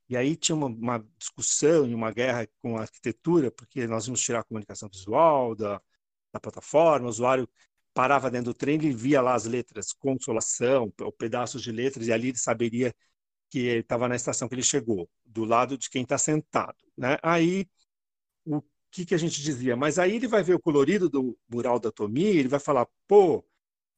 E 0.08 0.16
aí 0.16 0.36
tinha 0.36 0.56
uma, 0.56 0.68
uma, 0.68 0.98
discussão 1.18 1.86
e 1.88 1.94
uma 1.94 2.12
guerra 2.12 2.46
com 2.60 2.76
a 2.78 2.82
arquitetura, 2.82 3.50
porque 3.50 3.86
nós 3.86 4.06
íamos 4.06 4.20
tirar 4.22 4.40
a 4.40 4.44
comunicação 4.44 4.88
visual 4.88 5.54
da, 5.54 5.80
da 6.32 6.40
plataforma, 6.40 7.06
o 7.06 7.10
usuário 7.10 7.48
parava 7.94 8.30
dentro 8.30 8.52
do 8.52 8.54
trem 8.54 8.82
e 8.82 8.92
via 8.92 9.20
lá 9.22 9.34
as 9.34 9.44
letras 9.46 9.92
consolação, 9.92 10.92
ou 11.00 11.12
pedaços 11.12 11.62
de 11.62 11.72
letras, 11.72 12.08
e 12.08 12.12
ali 12.12 12.28
ele 12.28 12.38
saberia 12.38 12.94
que 13.50 13.60
estava 13.78 14.08
na 14.08 14.16
estação 14.16 14.48
que 14.48 14.54
ele 14.54 14.62
chegou, 14.62 15.08
do 15.24 15.44
lado 15.44 15.78
de 15.78 15.90
quem 15.90 16.02
está 16.02 16.18
sentado. 16.18 16.76
Né? 16.96 17.18
Aí 17.22 17.66
o 18.46 18.62
que, 18.92 19.06
que 19.06 19.14
a 19.14 19.18
gente 19.18 19.42
dizia? 19.42 19.74
Mas 19.74 19.98
aí 19.98 20.16
ele 20.16 20.28
vai 20.28 20.42
ver 20.42 20.54
o 20.54 20.60
colorido 20.60 21.08
do 21.08 21.36
mural 21.48 21.80
da 21.80 21.90
Tomi, 21.90 22.24
ele 22.24 22.48
vai 22.48 22.60
falar, 22.60 22.86
pô, 23.08 23.44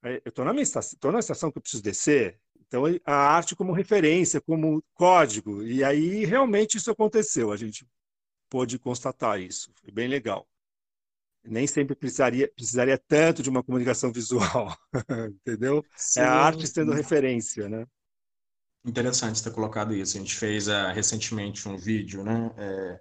é, 0.05 0.23
eu 0.25 0.29
estou 0.29 0.45
na 0.45 0.53
minha 0.53 0.63
estação, 0.63 0.95
estou 0.95 1.13
na 1.13 1.19
estação 1.19 1.51
que 1.51 1.59
eu 1.59 1.63
preciso 1.63 1.83
descer. 1.83 2.39
Então 2.67 2.85
a 3.05 3.15
arte 3.15 3.57
como 3.57 3.73
referência, 3.73 4.41
como 4.41 4.83
código. 4.95 5.63
E 5.65 5.83
aí 5.83 6.25
realmente 6.25 6.77
isso 6.77 6.91
aconteceu. 6.91 7.51
A 7.51 7.57
gente 7.57 7.87
pôde 8.49 8.79
constatar 8.79 9.41
isso. 9.41 9.73
Foi 9.81 9.91
bem 9.91 10.09
legal. 10.09 10.49
Nem 11.45 11.67
sempre 11.67 11.95
precisaria, 11.95 12.51
precisaria 12.55 12.97
tanto 12.97 13.43
de 13.43 13.51
uma 13.51 13.63
comunicação 13.63 14.11
visual, 14.13 14.75
entendeu? 15.45 15.85
Sim, 15.95 16.21
é 16.21 16.23
a 16.23 16.33
arte 16.33 16.67
sendo 16.67 16.93
sim. 16.93 16.97
referência, 16.97 17.69
né? 17.69 17.85
Interessante 18.85 19.43
ter 19.43 19.53
colocado 19.53 19.93
isso. 19.95 20.17
A 20.17 20.21
gente 20.21 20.35
fez 20.35 20.69
uh, 20.69 20.93
recentemente 20.95 21.69
um 21.69 21.77
vídeo, 21.77 22.23
né? 22.23 22.51
É, 22.57 23.01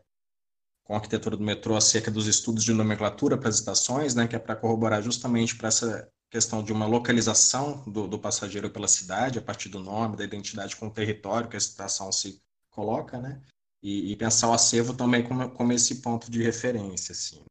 com 0.84 0.93
a 0.93 0.98
arquitetura 0.98 1.38
do 1.38 1.43
metrô 1.43 1.76
acerca 1.76 2.12
dos 2.12 2.28
estudos 2.28 2.63
de 2.63 2.74
nomenclatura 2.74 3.38
para 3.38 3.50
as 3.50 3.56
estações, 3.56 4.13
né, 4.15 4.28
que 4.28 4.36
é 4.36 4.39
para 4.39 4.56
corroborar 4.56 5.02
justamente 5.02 5.56
para 5.56 5.69
essa 5.69 6.10
questão 6.30 6.63
de 6.63 6.74
uma 6.74 6.86
localização 6.86 7.84
do, 7.86 8.08
do, 8.08 8.19
passageiro 8.19 8.69
pela 8.69 8.88
cidade, 8.88 9.39
a 9.39 9.41
partir 9.41 9.69
do 9.69 9.80
nome, 9.80 10.17
da 10.17 10.24
identidade 10.24 10.76
com 10.76 10.88
o 10.88 10.91
território 10.91 11.48
que 11.48 11.56
a 11.56 11.58
estação 11.58 12.12
se 12.12 12.41
coloca, 12.69 13.19
né, 13.19 13.41
e, 13.82 14.12
e 14.12 14.15
pensar 14.15 14.50
o 14.50 14.54
acervo 14.54 14.93
também 14.93 15.24
como, 15.24 15.50
como 15.52 15.72
esse 15.74 16.02
ponto 16.02 16.30
de 16.30 16.41
referência, 16.41 17.13
assim, 17.13 17.43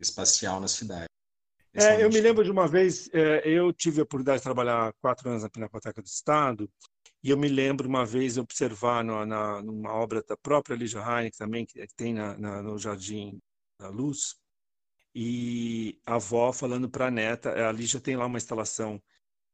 espacial 0.00 0.60
na 0.60 0.68
cidade. 0.68 1.06
É, 1.74 2.02
eu 2.02 2.08
me 2.08 2.20
lembro 2.20 2.44
de 2.44 2.52
uma 2.52 2.68
vez, 2.68 3.10
é, 3.12 3.42
eu 3.48 3.72
tive 3.72 4.00
a 4.00 4.04
oportunidade 4.04 4.38
de 4.38 4.44
trabalhar 4.44 4.92
quatro 5.00 5.28
anos 5.28 5.42
na 5.42 5.50
Pinacoteca 5.50 6.00
do 6.00 6.06
Estado, 6.06 6.70
e 7.24 7.30
eu 7.30 7.38
me 7.38 7.48
lembro 7.48 7.88
uma 7.88 8.04
vez 8.04 8.36
observar 8.36 9.02
na, 9.02 9.62
numa 9.62 9.94
obra 9.94 10.22
da 10.22 10.36
própria 10.36 10.76
Lígia 10.76 11.00
Heineken 11.00 11.38
também, 11.38 11.64
que 11.64 11.86
tem 11.96 12.12
na, 12.12 12.36
na, 12.36 12.62
no 12.62 12.76
Jardim 12.78 13.40
da 13.80 13.88
Luz, 13.88 14.36
e 15.14 15.98
a 16.04 16.16
avó 16.16 16.52
falando 16.52 16.86
para 16.90 17.06
a 17.06 17.10
neta, 17.10 17.66
a 17.66 17.72
Lígia 17.72 17.98
tem 17.98 18.14
lá 18.14 18.26
uma 18.26 18.36
instalação 18.36 19.02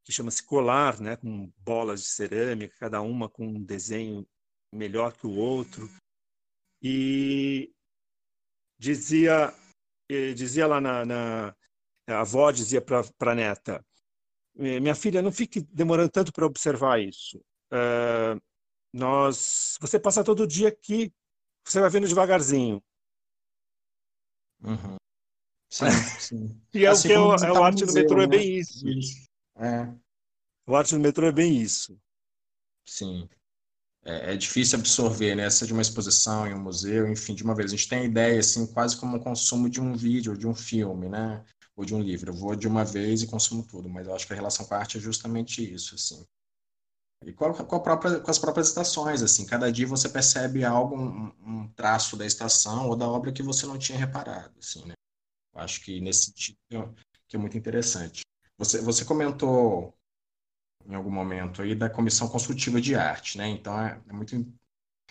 que 0.03 0.11
chama-se 0.11 0.45
Colar, 0.45 0.99
né, 0.99 1.15
com 1.15 1.49
bolas 1.59 2.01
de 2.01 2.07
cerâmica, 2.07 2.75
cada 2.77 3.01
uma 3.01 3.29
com 3.29 3.47
um 3.47 3.63
desenho 3.63 4.27
melhor 4.73 5.13
que 5.13 5.25
o 5.25 5.37
outro. 5.37 5.89
E 6.81 7.71
dizia, 8.77 9.53
dizia 10.35 10.67
lá 10.67 10.81
na, 10.81 11.05
na 11.05 11.55
a 12.09 12.19
avó 12.19 12.51
dizia 12.51 12.81
para 12.81 13.01
a 13.31 13.35
neta, 13.35 13.85
minha 14.55 14.95
filha, 14.95 15.21
não 15.21 15.31
fique 15.31 15.61
demorando 15.61 16.11
tanto 16.11 16.33
para 16.33 16.45
observar 16.45 16.99
isso. 16.99 17.41
Uh, 17.71 18.41
nós, 18.93 19.77
você 19.79 19.99
passa 19.99 20.23
todo 20.23 20.47
dia 20.47 20.67
aqui, 20.67 21.13
você 21.65 21.79
vai 21.79 21.89
vendo 21.89 22.07
devagarzinho. 22.07 22.83
Uhum. 24.63 24.97
Sim, 25.69 25.85
sim. 26.19 26.61
e 26.73 26.85
é 26.85 26.89
assim 26.89 27.07
o 27.07 27.11
que 27.11 27.13
é, 27.13 27.19
o, 27.19 27.35
é 27.35 27.59
o 27.59 27.63
arte 27.63 27.85
no 27.85 27.93
metrô, 27.93 28.17
né? 28.17 28.23
é 28.23 28.27
bem 28.27 28.57
isso. 28.57 28.85
É. 29.55 29.93
O 30.67 30.75
arte 30.75 30.93
no 30.93 30.99
metrô 30.99 31.27
é 31.27 31.31
bem 31.31 31.61
isso. 31.61 31.97
Sim. 32.85 33.29
É, 34.03 34.33
é, 34.33 34.37
difícil 34.37 34.79
absorver, 34.79 35.35
né? 35.35 35.49
Seja 35.49 35.67
de 35.67 35.73
uma 35.73 35.81
exposição 35.81 36.47
em 36.47 36.53
um 36.53 36.59
museu, 36.59 37.07
enfim, 37.07 37.35
de 37.35 37.43
uma 37.43 37.55
vez. 37.55 37.71
A 37.71 37.75
gente 37.75 37.87
tem 37.87 37.99
a 37.99 38.03
ideia, 38.03 38.39
assim, 38.39 38.65
quase 38.65 38.97
como 38.97 39.15
um 39.15 39.19
consumo 39.19 39.69
de 39.69 39.79
um 39.79 39.95
vídeo, 39.95 40.37
de 40.37 40.47
um 40.47 40.55
filme, 40.55 41.07
né? 41.07 41.43
Ou 41.75 41.85
de 41.85 41.93
um 41.95 42.01
livro. 42.01 42.31
Eu 42.31 42.35
vou 42.35 42.55
de 42.55 42.67
uma 42.67 42.83
vez 42.83 43.21
e 43.21 43.27
consumo 43.27 43.65
tudo, 43.65 43.87
mas 43.87 44.07
eu 44.07 44.15
acho 44.15 44.25
que 44.27 44.33
a 44.33 44.35
relação 44.35 44.65
com 44.65 44.73
a 44.73 44.77
arte 44.77 44.97
é 44.97 45.01
justamente 45.01 45.61
isso, 45.61 45.95
assim. 45.95 46.25
E 47.23 47.31
com, 47.31 47.45
a, 47.45 47.53
com, 47.53 47.75
a 47.75 47.79
própria, 47.79 48.19
com, 48.19 48.31
as 48.31 48.39
próprias 48.39 48.69
estações, 48.69 49.21
assim, 49.21 49.45
cada 49.45 49.71
dia 49.71 49.85
você 49.85 50.09
percebe 50.09 50.65
algo, 50.65 50.95
um, 50.95 51.31
um, 51.45 51.67
traço 51.69 52.17
da 52.17 52.25
estação 52.25 52.89
ou 52.89 52.95
da 52.95 53.07
obra 53.07 53.31
que 53.31 53.43
você 53.43 53.67
não 53.67 53.77
tinha 53.77 53.97
reparado, 53.97 54.53
assim, 54.57 54.85
né? 54.85 54.93
Eu 55.53 55.61
acho 55.61 55.81
que 55.81 56.01
nesse 56.01 56.25
sentido 56.25 56.57
que 57.27 57.35
é 57.35 57.39
muito 57.39 57.57
interessante. 57.57 58.21
Você, 58.57 58.81
você 58.81 59.05
comentou 59.05 59.95
em 60.85 60.95
algum 60.95 61.11
momento 61.11 61.61
aí 61.61 61.75
da 61.75 61.89
comissão 61.89 62.27
construtiva 62.27 62.81
de 62.81 62.95
arte, 62.95 63.37
né? 63.37 63.47
Então 63.47 63.79
é, 63.79 64.01
é 64.09 64.13
muito 64.13 64.35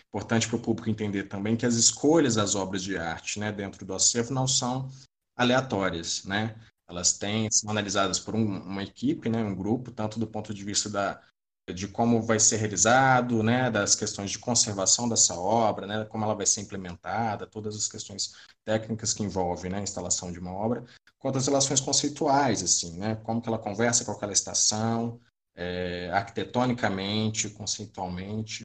importante 0.09 0.49
para 0.49 0.57
o 0.57 0.61
público 0.61 0.90
entender 0.90 1.25
também 1.25 1.57
que 1.57 1.64
as 1.64 1.75
escolhas 1.75 2.35
das 2.35 2.55
obras 2.55 2.83
de 2.83 2.96
arte, 2.96 3.38
né, 3.38 3.53
dentro 3.53 3.87
do 3.87 3.94
acervo 3.94 4.35
não 4.35 4.46
são 4.46 4.90
aleatórias, 5.37 6.25
né? 6.25 6.57
Elas 6.88 7.16
têm 7.16 7.49
são 7.51 7.70
analisadas 7.70 8.18
por 8.18 8.35
um, 8.35 8.62
uma 8.62 8.83
equipe, 8.83 9.29
né, 9.29 9.42
um 9.44 9.55
grupo, 9.55 9.92
tanto 9.92 10.18
do 10.18 10.27
ponto 10.27 10.53
de 10.53 10.64
vista 10.64 10.90
da 10.90 11.23
de 11.72 11.88
como 11.88 12.22
vai 12.22 12.38
ser 12.38 12.56
realizado, 12.56 13.42
né, 13.42 13.70
das 13.70 13.94
questões 13.94 14.30
de 14.30 14.38
conservação 14.38 15.09
dessa 15.09 15.35
obra, 15.35 15.87
né, 15.87 16.04
como 16.04 16.24
ela 16.24 16.35
vai 16.35 16.46
ser 16.46 16.61
implementada, 16.61 17.46
todas 17.46 17.76
as 17.76 17.88
questões 17.88 18.33
técnicas 18.64 19.12
que 19.12 19.22
envolvem 19.22 19.70
né, 19.70 19.78
a 19.78 19.83
instalação 19.83 20.33
de 20.33 20.38
uma 20.38 20.52
obra, 20.52 20.85
quanto 21.18 21.38
às 21.38 21.46
relações 21.46 21.80
conceituais, 21.80 22.62
assim, 22.62 22.98
né, 22.98 23.16
como 23.16 23.40
que 23.40 23.48
ela 23.48 23.59
conversa 23.59 24.04
com 24.04 24.12
aquela 24.12 24.33
estação, 24.33 25.20
é, 25.54 26.11
arquitetonicamente, 26.12 27.50
conceitualmente, 27.50 28.62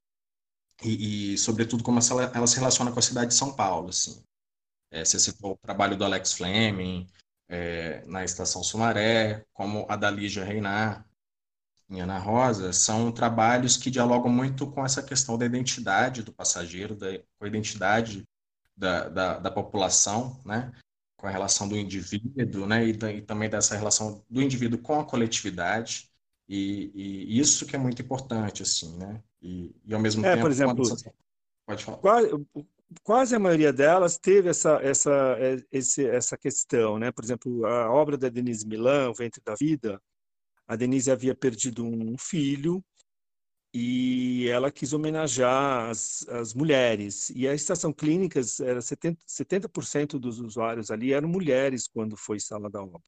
e, 0.83 1.33
e, 1.33 1.37
sobretudo, 1.37 1.83
como 1.83 1.99
ela, 1.99 2.31
ela, 2.33 2.47
se 2.47 2.57
relaciona 2.57 2.91
com 2.91 2.99
a 2.99 3.01
cidade 3.01 3.27
de 3.27 3.33
São 3.33 3.53
Paulo. 3.53 3.89
Assim. 3.89 4.21
É, 4.91 5.03
você 5.03 5.19
citou 5.19 5.53
o 5.53 5.57
trabalho 5.57 5.97
do 5.97 6.03
Alex 6.03 6.33
Fleming 6.33 7.07
é, 7.47 8.03
na 8.05 8.23
Estação 8.23 8.63
Sumaré, 8.63 9.45
como 9.53 9.85
a 9.89 9.95
da 9.95 10.09
Lígia 10.09 10.43
Reinar, 10.43 11.05
em 11.89 12.01
Ana 12.01 12.17
Rosa, 12.17 12.73
são 12.73 13.11
trabalhos 13.11 13.77
que 13.77 13.91
dialogam 13.91 14.31
muito 14.31 14.67
com 14.71 14.83
essa 14.83 15.03
questão 15.03 15.37
da 15.37 15.45
identidade 15.45 16.23
do 16.23 16.33
passageiro, 16.33 16.95
da, 16.95 17.17
com 17.17 17.45
a 17.45 17.47
identidade 17.47 18.23
da, 18.75 19.07
da, 19.07 19.39
da 19.39 19.51
população, 19.51 20.41
né? 20.43 20.71
com 21.25 21.27
a 21.27 21.31
relação 21.31 21.67
do 21.67 21.75
indivíduo, 21.75 22.67
né? 22.67 22.87
E, 22.87 22.93
da, 22.93 23.11
e, 23.11 23.21
também 23.21 23.49
dessa 23.49 23.75
relação 23.75 24.23
do 24.29 24.41
indivíduo 24.41 24.79
com 24.79 24.99
a 24.99 25.05
coletividade. 25.05 26.09
E, 26.47 26.91
e, 26.93 27.39
isso 27.39 27.65
que 27.65 27.75
é 27.75 27.79
muito 27.79 28.01
importante, 28.01 28.61
assim, 28.61 28.95
né? 28.97 29.21
E, 29.41 29.75
e 29.83 29.93
ao 29.93 29.99
mesmo 29.99 30.25
é, 30.25 30.31
tempo... 30.31 30.41
por 30.41 30.51
exemplo, 30.51 30.83
pode 31.65 31.83
falar. 31.83 31.97
Quase, 31.97 32.29
quase 33.01 33.35
a 33.35 33.39
maioria 33.39 33.73
delas 33.73 34.17
teve 34.17 34.49
essa, 34.49 34.79
essa, 34.83 35.35
é, 35.39 35.57
esse, 35.71 36.05
essa 36.05 36.37
questão, 36.37 36.99
né? 36.99 37.11
Por 37.11 37.23
exemplo, 37.23 37.65
a 37.65 37.91
obra 37.91 38.17
da 38.17 38.29
Denise 38.29 38.67
Milan, 38.67 39.09
O 39.09 39.13
Ventre 39.13 39.41
da 39.43 39.55
Vida, 39.55 39.99
a 40.67 40.75
Denise 40.75 41.11
havia 41.11 41.35
perdido 41.35 41.85
um 41.85 42.17
filho 42.17 42.83
e 43.73 44.47
ela 44.49 44.71
quis 44.71 44.93
homenagear 44.93 45.89
as, 45.89 46.25
as 46.29 46.53
mulheres. 46.53 47.29
E 47.31 47.47
a 47.47 47.53
estação 47.53 47.91
clínicas, 47.91 48.59
era 48.59 48.79
70%, 48.79 49.17
70 49.25 50.19
dos 50.19 50.39
usuários 50.39 50.89
ali 50.89 51.11
eram 51.11 51.27
mulheres 51.27 51.87
quando 51.87 52.15
foi 52.15 52.39
sala 52.39 52.69
da 52.69 52.81
obra, 52.81 53.01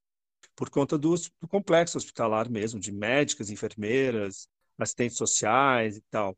por 0.54 0.70
conta 0.70 0.98
do, 0.98 1.14
do 1.40 1.48
complexo 1.48 1.96
hospitalar 1.96 2.50
mesmo, 2.50 2.78
de 2.78 2.92
médicas, 2.92 3.50
enfermeiras, 3.50 4.48
assistentes 4.78 5.16
sociais 5.16 5.96
e 5.96 6.02
tal. 6.10 6.36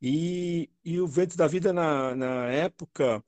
E, 0.00 0.70
e 0.84 1.00
o 1.00 1.06
Vento 1.06 1.36
da 1.36 1.46
Vida, 1.46 1.72
na, 1.72 2.14
na 2.14 2.46
época, 2.46 3.22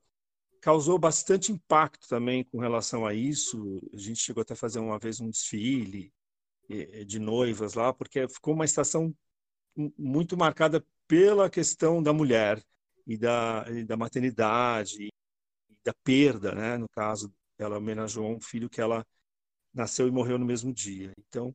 causou 0.63 0.99
bastante 0.99 1.53
impacto 1.53 2.09
também 2.09 2.45
com 2.45 2.59
relação 2.59 3.07
a 3.07 3.15
isso. 3.15 3.81
A 3.93 3.99
gente 3.99 4.21
chegou 4.21 4.43
até 4.43 4.55
a 4.55 4.57
fazer 4.57 4.79
uma 4.79 4.99
vez 4.99 5.21
um 5.21 5.29
desfile 5.31 6.13
de 7.07 7.19
noivas 7.19 7.75
lá, 7.75 7.93
porque 7.93 8.29
ficou 8.29 8.55
uma 8.55 8.65
estação 8.65 9.15
muito 9.99 10.37
marcada 10.37 10.85
pela 11.07 11.51
questão 11.51 12.03
da 12.03 12.13
mulher 12.13 12.63
e 13.07 13.17
da, 13.17 13.67
e 13.71 13.85
da 13.85 13.97
maternidade 13.97 15.07
e 15.07 15.11
da 15.85 15.95
perda, 16.05 16.55
né? 16.55 16.79
No 16.79 16.89
caso, 16.89 17.33
ela 17.59 17.79
homenageou 17.79 18.31
um 18.31 18.41
filho 18.41 18.71
que 18.71 18.81
ela 18.81 19.07
nasceu 19.73 20.09
e 20.09 20.11
morreu 20.11 20.39
no 20.39 20.47
mesmo 20.47 20.73
dia. 20.73 21.13
Então, 21.29 21.55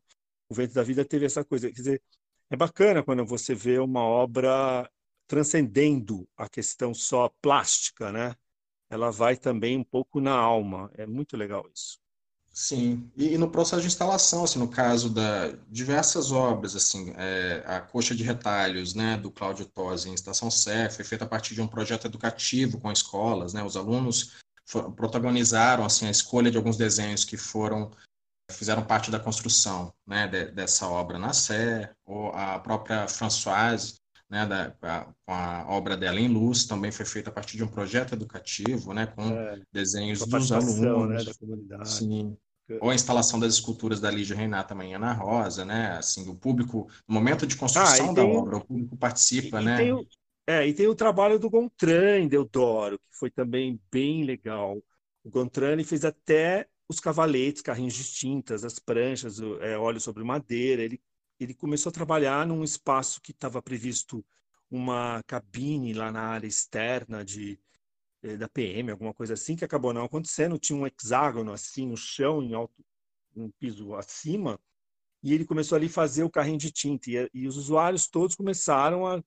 o 0.50 0.56
Vento 0.56 0.74
da 0.74 0.84
Vida 0.84 1.06
teve 1.06 1.26
essa 1.26 1.44
coisa. 1.44 1.68
Quer 1.70 1.76
dizer, 1.76 2.04
é 2.50 2.56
bacana 2.56 3.04
quando 3.04 3.26
você 3.26 3.56
vê 3.56 3.80
uma 3.80 4.02
obra 4.04 4.90
transcendendo 5.28 6.28
a 6.38 6.48
questão 6.50 6.94
só 6.94 7.30
plástica, 7.42 8.12
né? 8.12 8.36
Ela 8.90 9.12
vai 9.12 9.36
também 9.38 9.78
um 9.78 9.84
pouco 9.84 10.20
na 10.22 10.34
alma. 10.36 10.92
É 10.96 11.06
muito 11.06 11.36
legal 11.38 11.68
isso. 11.74 12.00
Sim, 12.58 13.12
e, 13.18 13.34
e, 13.34 13.38
no 13.38 13.52
processo 13.52 13.82
de 13.82 13.88
instalação, 13.88 14.46
assim, 14.46 14.60
no 14.60 14.70
caso 14.70 15.10
da 15.10 15.52
diversas 15.70 16.32
obras, 16.32 16.74
assim, 16.74 17.14
é, 17.18 17.62
a 17.66 17.82
coxa 17.82 18.16
de 18.16 18.24
retalhos, 18.24 18.94
né, 18.94 19.18
do 19.18 19.30
Cláudio 19.30 19.66
Tosi 19.66 20.10
em 20.10 20.14
Estação 20.14 20.50
Sé, 20.50 20.90
foi 20.90 21.04
feita 21.04 21.26
a 21.26 21.28
partir 21.28 21.54
de 21.54 21.62
um 21.62 21.68
projeto 21.68 22.06
educativo 22.06 22.80
com 22.80 22.90
escolas, 22.90 23.54
né, 23.54 23.62
os 23.62 23.76
alunos 23.76 24.38
for, 24.66 24.90
protagonizaram, 24.94 25.84
assim, 25.84 26.08
a 26.08 26.10
escolha 26.10 26.50
de 26.50 26.56
alguns 26.56 26.78
desenhos 26.78 27.26
que 27.26 27.36
foram, 27.36 27.92
fizeram 28.50 28.86
parte 28.86 29.12
da 29.12 29.20
construção, 29.20 29.94
né, 30.08 30.26
de, 30.26 30.46
dessa 30.46 30.88
obra 30.88 31.20
na 31.20 31.34
Sé, 31.34 31.94
ou 32.06 32.30
a 32.30 32.58
própria 32.58 33.06
Françoise, 33.10 33.96
né, 34.30 34.46
da, 34.46 34.74
a, 34.82 35.06
com 35.26 35.34
a 35.34 35.66
obra 35.68 35.98
dela 35.98 36.22
em 36.22 36.30
luz, 36.30 36.64
também 36.64 36.90
foi 36.90 37.06
feita 37.06 37.30
a 37.30 37.34
partir 37.34 37.58
de 37.58 37.66
um 37.66 37.68
projeto 37.68 38.14
educativo, 38.14 38.94
né, 38.94 39.08
com 39.08 39.24
é, 39.24 39.62
desenhos 39.74 40.26
dos 40.26 40.50
né, 40.50 40.56
alunos. 40.56 41.10
Né, 41.10 41.24
da 41.26 41.38
comunidade. 41.38 41.90
Sim. 41.90 42.38
Ou 42.82 42.90
a 42.90 42.96
instalação 42.96 43.40
das 43.40 43.54
esculturas 43.54 44.00
da 44.00 44.10
Lígia 44.10 44.36
Renata 44.36 44.70
também 44.70 44.96
Ana 44.96 45.14
Rosa, 45.14 45.64
né? 45.64 45.98
Assim, 45.98 46.28
o 46.28 46.36
público, 46.36 46.90
no 47.08 47.14
momento 47.14 47.46
de 47.46 47.56
construção 47.56 48.10
ah, 48.10 48.14
da 48.14 48.26
obra, 48.26 48.58
o 48.58 48.66
público 48.66 48.98
participa, 48.98 49.62
e, 49.62 49.66
né? 49.66 49.86
E 49.86 49.94
o, 49.94 50.06
é, 50.48 50.68
e 50.68 50.74
tem 50.74 50.88
o 50.88 50.96
trabalho 50.96 51.40
do 51.40 51.50
Gontran 51.50 52.28
Deodoro, 52.28 53.00
que 53.00 53.18
foi 53.18 53.30
também 53.30 53.80
bem 53.92 54.24
legal. 54.24 54.78
O 55.24 55.30
Gontran 55.30 55.84
fez 55.84 56.06
até 56.06 56.68
os 56.88 57.00
cavaletes, 57.00 57.62
carrinhos 57.62 57.94
de 57.94 58.04
tintas, 58.04 58.64
as 58.64 58.80
pranchas, 58.80 59.40
é, 59.62 59.78
óleo 59.78 60.00
sobre 60.00 60.24
madeira. 60.24 60.84
Ele, 60.84 61.02
ele 61.40 61.54
começou 61.54 61.90
a 61.90 61.94
trabalhar 61.94 62.46
num 62.46 62.64
espaço 62.64 63.22
que 63.22 63.32
estava 63.32 63.62
previsto 63.62 64.24
uma 64.70 65.22
cabine 65.26 65.94
lá 65.94 66.12
na 66.12 66.22
área 66.22 66.48
externa 66.48 67.24
de, 67.24 67.60
da 68.38 68.50
PM, 68.50 68.92
alguma 68.92 69.14
coisa 69.14 69.34
assim, 69.34 69.56
que 69.56 69.66
acabou 69.66 69.94
não 69.94 70.06
acontecendo. 70.06 70.58
Tinha 70.58 70.78
um 70.78 70.88
hexágono 70.88 71.52
assim 71.52 71.88
no 71.88 71.98
chão, 71.98 72.42
em 72.42 72.54
alto, 72.54 72.74
um 73.36 73.52
piso 73.60 73.94
acima, 73.96 74.60
e 75.22 75.34
ele 75.34 75.46
começou 75.46 75.76
ali 75.76 75.88
a 75.88 75.90
fazer 75.90 76.24
o 76.24 76.30
carrinho 76.30 76.58
de 76.58 76.72
tinta. 76.72 77.10
E, 77.10 77.30
e 77.34 77.48
os 77.48 77.58
usuários 77.58 78.08
todos 78.08 78.36
começaram 78.36 79.06
a 79.06 79.22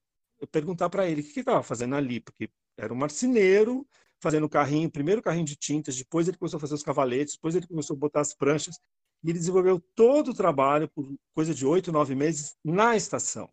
perguntar 0.51 0.89
para 0.89 1.07
ele 1.07 1.21
o 1.21 1.23
que 1.23 1.31
ele 1.31 1.39
estava 1.41 1.63
fazendo 1.63 1.95
ali, 1.95 2.19
porque 2.19 2.49
era 2.77 2.93
um 2.93 2.97
marceneiro 2.97 3.87
fazendo 4.21 4.45
o 4.45 4.49
carrinho, 4.49 4.91
primeiro 4.91 5.21
o 5.21 5.23
carrinho 5.23 5.45
de 5.45 5.55
tintas, 5.55 5.95
depois 5.95 6.27
ele 6.27 6.37
começou 6.37 6.57
a 6.57 6.61
fazer 6.61 6.73
os 6.73 6.83
cavaletes, 6.83 7.35
depois 7.35 7.55
ele 7.55 7.67
começou 7.67 7.95
a 7.95 7.99
botar 7.99 8.21
as 8.21 8.33
pranchas, 8.33 8.75
e 9.23 9.29
ele 9.29 9.39
desenvolveu 9.39 9.79
todo 9.95 10.31
o 10.31 10.33
trabalho 10.33 10.89
por 10.89 11.13
coisa 11.33 11.53
de 11.53 11.65
oito, 11.65 11.91
nove 11.91 12.15
meses 12.15 12.55
na 12.63 12.95
estação. 12.95 13.49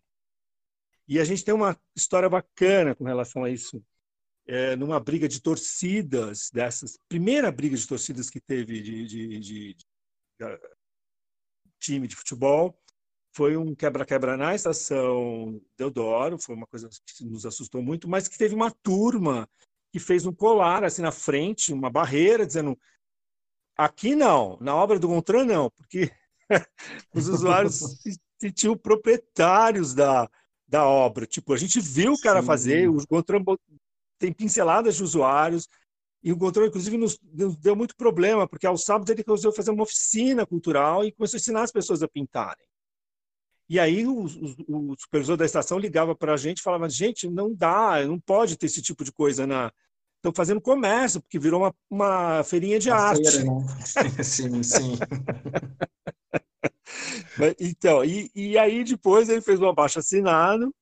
E 1.08 1.20
a 1.20 1.24
gente 1.24 1.44
tem 1.44 1.54
uma 1.54 1.78
história 1.94 2.28
bacana 2.28 2.94
com 2.94 3.04
relação 3.04 3.44
a 3.44 3.50
isso 3.50 3.82
é, 4.46 4.76
numa 4.76 5.00
briga 5.00 5.28
de 5.28 5.40
torcidas 5.40 6.50
dessas, 6.52 6.98
primeira 7.08 7.50
briga 7.50 7.76
de 7.76 7.86
torcidas 7.86 8.30
que 8.30 8.40
teve 8.40 8.80
de, 8.80 9.06
de, 9.06 9.40
de, 9.40 9.74
de 9.74 9.86
time 11.80 12.06
de 12.06 12.16
futebol, 12.16 12.78
foi 13.34 13.56
um 13.56 13.74
quebra-quebra 13.74 14.36
na 14.36 14.54
estação 14.54 15.60
Deodoro, 15.76 16.38
foi 16.38 16.54
uma 16.54 16.66
coisa 16.66 16.88
que 16.88 17.24
nos 17.24 17.44
assustou 17.44 17.82
muito, 17.82 18.08
mas 18.08 18.28
que 18.28 18.38
teve 18.38 18.54
uma 18.54 18.70
turma 18.70 19.48
que 19.92 19.98
fez 19.98 20.24
um 20.24 20.32
colar 20.32 20.84
assim 20.84 21.02
na 21.02 21.12
frente, 21.12 21.72
uma 21.72 21.90
barreira, 21.90 22.46
dizendo 22.46 22.78
aqui 23.76 24.14
não, 24.14 24.56
na 24.60 24.74
obra 24.74 24.98
do 24.98 25.08
Gontran 25.08 25.44
não, 25.44 25.70
porque 25.70 26.10
os 27.14 27.28
usuários 27.28 27.74
se 27.74 28.18
sentiam 28.40 28.76
proprietários 28.76 29.94
da, 29.94 30.30
da 30.66 30.86
obra. 30.86 31.26
Tipo, 31.26 31.52
a 31.52 31.56
gente 31.56 31.80
viu 31.80 32.12
o 32.12 32.20
cara 32.20 32.40
Sim. 32.40 32.46
fazer, 32.46 32.88
o 32.88 33.06
Gontran 33.06 33.42
tem 34.18 34.32
pinceladas 34.32 34.96
de 34.96 35.02
usuários, 35.02 35.68
e 36.26 36.32
o 36.32 36.36
controle, 36.36 36.68
inclusive, 36.68 36.98
nos, 36.98 37.16
deu 37.22 37.76
muito 37.76 37.94
problema, 37.94 38.48
porque 38.48 38.66
aos 38.66 38.84
sábados 38.84 39.10
ele 39.10 39.22
resolveu 39.24 39.52
fazer 39.52 39.70
uma 39.70 39.84
oficina 39.84 40.44
cultural 40.44 41.04
e 41.04 41.12
começou 41.12 41.36
a 41.36 41.40
ensinar 41.40 41.62
as 41.62 41.70
pessoas 41.70 42.02
a 42.02 42.08
pintarem. 42.08 42.66
E 43.68 43.78
aí 43.78 44.06
o, 44.06 44.24
o, 44.66 44.92
o 44.92 44.96
supervisor 44.98 45.36
da 45.36 45.44
estação 45.44 45.78
ligava 45.78 46.16
para 46.16 46.34
a 46.34 46.36
gente 46.36 46.58
e 46.58 46.62
falava: 46.62 46.88
gente, 46.88 47.28
não 47.28 47.54
dá, 47.54 48.04
não 48.04 48.18
pode 48.18 48.56
ter 48.56 48.66
esse 48.66 48.82
tipo 48.82 49.04
de 49.04 49.12
coisa 49.12 49.46
na. 49.46 49.72
Estão 50.16 50.32
fazendo 50.34 50.60
comércio, 50.60 51.20
porque 51.20 51.38
virou 51.38 51.62
uma, 51.62 51.74
uma 51.88 52.42
feirinha 52.42 52.80
de 52.80 52.90
uma 52.90 52.98
arte. 52.98 53.30
Feira, 53.30 53.44
né? 53.44 53.62
sim, 54.24 54.62
sim. 54.64 54.98
então, 57.60 58.04
e, 58.04 58.30
e 58.34 58.58
aí 58.58 58.82
depois 58.82 59.28
ele 59.28 59.40
fez 59.40 59.60
um 59.60 59.68
abaixo 59.68 60.00
assinado 60.00 60.74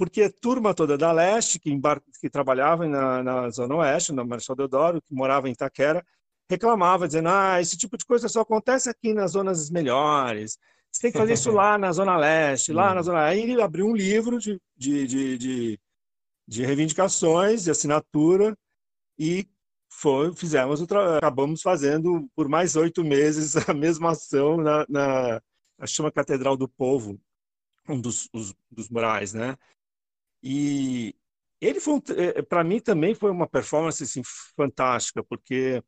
porque 0.00 0.22
a 0.22 0.32
turma 0.32 0.72
toda 0.72 0.96
da 0.96 1.12
leste, 1.12 1.58
que, 1.58 1.70
embar... 1.70 2.00
que 2.22 2.30
trabalhava 2.30 2.88
na, 2.88 3.22
na, 3.22 3.50
Zona 3.50 3.74
Oeste, 3.76 4.14
na 4.14 4.24
Marechal 4.24 4.56
Deodoro, 4.56 5.02
que 5.02 5.12
morava 5.12 5.46
em 5.46 5.52
Itaquera, 5.52 6.02
reclamava, 6.48 7.06
dizendo: 7.06 7.28
ah, 7.28 7.60
esse 7.60 7.76
tipo 7.76 7.98
de 7.98 8.06
coisa 8.06 8.26
só 8.26 8.40
acontece 8.40 8.88
aqui 8.88 9.12
nas 9.12 9.32
zonas 9.32 9.68
melhores, 9.68 10.56
você 10.90 11.02
tem 11.02 11.12
que 11.12 11.18
fazer 11.18 11.34
isso 11.34 11.50
lá 11.52 11.76
na 11.76 11.92
Zona 11.92 12.16
Leste, 12.16 12.72
lá 12.72 12.94
na 12.94 13.02
Zona. 13.02 13.26
Aí 13.26 13.42
ele 13.42 13.60
abriu 13.60 13.86
um 13.86 13.94
livro 13.94 14.38
de, 14.38 14.58
de, 14.74 15.06
de, 15.06 15.36
de, 15.36 15.80
de 16.48 16.64
reivindicações, 16.64 17.64
de 17.64 17.70
assinatura, 17.70 18.56
e 19.18 19.46
foi, 19.90 20.34
fizemos, 20.34 20.80
tra... 20.86 21.18
acabamos 21.18 21.60
fazendo 21.60 22.26
por 22.34 22.48
mais 22.48 22.74
oito 22.74 23.04
meses 23.04 23.54
a 23.68 23.74
mesma 23.74 24.12
ação 24.12 24.56
na, 24.56 24.86
na 24.88 25.42
chama 25.86 26.10
Catedral 26.10 26.56
do 26.56 26.66
Povo, 26.66 27.20
um 27.86 28.00
dos, 28.00 28.30
os, 28.32 28.54
dos 28.70 28.88
murais, 28.88 29.34
né? 29.34 29.58
E 30.42 31.14
ele 31.60 31.80
foi, 31.80 31.94
um, 31.94 32.02
é, 32.16 32.42
para 32.42 32.64
mim 32.64 32.80
também 32.80 33.14
foi 33.14 33.30
uma 33.30 33.46
performance 33.48 34.02
assim, 34.02 34.22
fantástica, 34.56 35.22
porque 35.22 35.82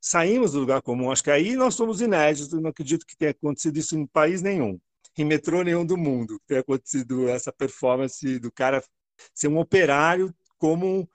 saímos 0.00 0.52
do 0.52 0.60
lugar 0.60 0.82
comum. 0.82 1.10
Acho 1.10 1.24
que 1.24 1.30
aí 1.30 1.56
nós 1.56 1.74
somos 1.74 2.00
inéditos. 2.00 2.52
Não 2.60 2.70
acredito 2.70 3.06
que 3.06 3.16
tenha 3.16 3.32
acontecido 3.32 3.76
isso 3.76 3.96
em 3.96 4.06
país 4.06 4.42
nenhum, 4.42 4.78
em 5.16 5.24
metrô 5.24 5.62
nenhum 5.62 5.84
do 5.84 5.96
mundo, 5.96 6.40
tenha 6.46 6.60
acontecido 6.60 7.28
essa 7.28 7.52
performance 7.52 8.38
do 8.38 8.52
cara 8.52 8.82
ser 9.34 9.48
um 9.48 9.58
operário 9.58 10.34
como 10.58 11.08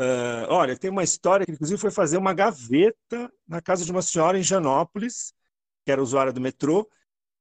uh, 0.00 0.46
olha, 0.48 0.76
tem 0.76 0.90
uma 0.90 1.04
história 1.04 1.46
que 1.46 1.52
inclusive 1.52 1.80
foi 1.80 1.90
fazer 1.90 2.18
uma 2.18 2.34
gaveta 2.34 3.30
na 3.46 3.60
casa 3.60 3.84
de 3.84 3.90
uma 3.90 4.02
senhora 4.02 4.38
em 4.38 4.42
Janópolis, 4.42 5.32
que 5.84 5.92
era 5.92 6.02
usuária 6.02 6.32
do 6.32 6.40
metrô, 6.40 6.88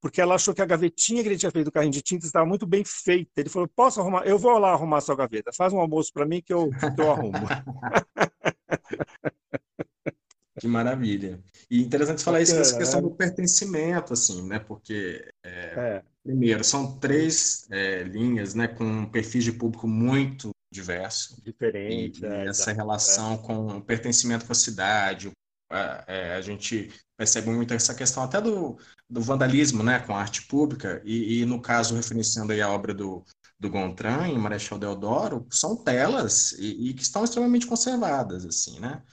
porque 0.06 0.22
ela 0.22 0.36
achou 0.36 0.54
que 0.54 0.62
a 0.62 0.68
gavetinha 0.68 1.24
que 1.24 1.30
ele 1.30 1.36
tinha 1.36 1.50
feito 1.50 1.66
do 1.66 1.72
carrinho 1.72 1.92
de 1.92 2.00
tinta 2.00 2.28
estava 2.28 2.46
muito 2.46 2.68
bem 2.68 2.84
feita. 2.86 3.32
Ele 3.38 3.50
falou: 3.50 3.68
Posso 3.68 4.00
arrumar? 4.00 4.22
Eu 4.24 4.38
vou 4.38 4.56
lá 4.60 4.72
arrumar 4.72 5.00
a 5.00 5.02
sua 5.02 5.16
gaveta. 5.16 5.52
Faz 5.52 5.74
um 5.74 5.80
almoço 5.80 6.14
para 6.14 6.28
mim 6.28 6.44
que 6.46 6.54
eu, 6.54 6.70
que 6.70 7.02
eu 7.02 7.12
arrumo. 7.12 7.34
que 10.62 10.68
maravilha. 10.68 11.40
E 11.72 11.82
interessante 11.82 12.24
falar 12.24 12.40
isso 12.40 12.56
essa 12.56 12.78
questão 12.78 13.02
né? 13.02 13.10
do 13.10 13.16
pertencimento, 13.16 14.14
assim, 14.14 14.48
né? 14.48 14.60
Porque, 14.60 15.28
é, 15.44 15.50
é. 15.50 16.04
primeiro, 16.24 16.64
são 16.64 17.00
três 17.00 17.68
é, 17.72 18.04
linhas, 18.04 18.54
né, 18.54 18.68
com 18.68 18.84
um 18.84 19.08
perfil 19.08 19.42
de 19.42 19.54
público 19.54 19.88
muito 19.88 20.52
diverso. 20.72 21.42
Diferente. 21.44 22.24
E, 22.24 22.28
é, 22.28 22.46
essa 22.46 22.72
relação 22.72 23.40
com 23.40 23.78
o 23.78 23.82
pertencimento 23.82 24.46
com 24.46 24.52
a 24.52 24.56
cidade, 24.56 25.32
a 25.70 26.42
gente 26.42 26.92
percebe 27.18 27.50
muito 27.50 27.74
essa 27.74 27.96
questão 27.96 28.24
até 28.24 28.40
do, 28.40 28.78
do 29.10 29.22
vandalismo 29.22 29.84
né, 29.84 30.00
com 30.00 30.16
a 30.16 30.22
arte 30.22 30.44
pública, 30.44 31.02
e, 31.06 31.42
e, 31.42 31.46
no 31.46 31.62
caso, 31.62 31.96
referenciando 31.96 32.54
aí 32.54 32.62
a 32.62 32.70
obra 32.70 32.94
do, 32.94 33.24
do 33.60 33.70
Gontran, 33.70 34.28
em 34.28 34.38
Marechal 34.38 34.78
Deodoro, 34.78 35.48
são 35.50 35.76
telas 35.76 36.52
e, 36.54 36.90
e, 36.90 36.94
que 36.94 37.02
estão 37.02 37.24
extremamente 37.24 37.68
conservadas, 37.68 38.46
assim, 38.46 38.80
né? 38.80 39.04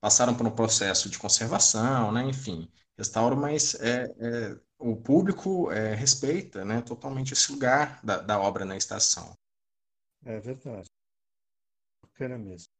Passaram 0.00 0.34
por 0.34 0.46
um 0.46 0.50
processo 0.50 1.08
de 1.08 1.18
conservação, 1.18 2.12
né? 2.12 2.22
Enfim, 2.24 2.70
restauram, 2.98 3.36
mas 3.36 3.74
é, 3.76 4.04
é, 4.18 4.60
o 4.78 4.96
público 4.96 5.70
é, 5.70 5.94
respeita 5.94 6.64
né, 6.64 6.82
totalmente 6.82 7.32
esse 7.32 7.50
lugar 7.52 8.00
da, 8.04 8.18
da 8.18 8.38
obra 8.38 8.64
na 8.64 8.76
estação. 8.76 9.36
É 10.24 10.38
verdade. 10.40 10.88
Bacana 12.02 12.38
mesmo. 12.38 12.75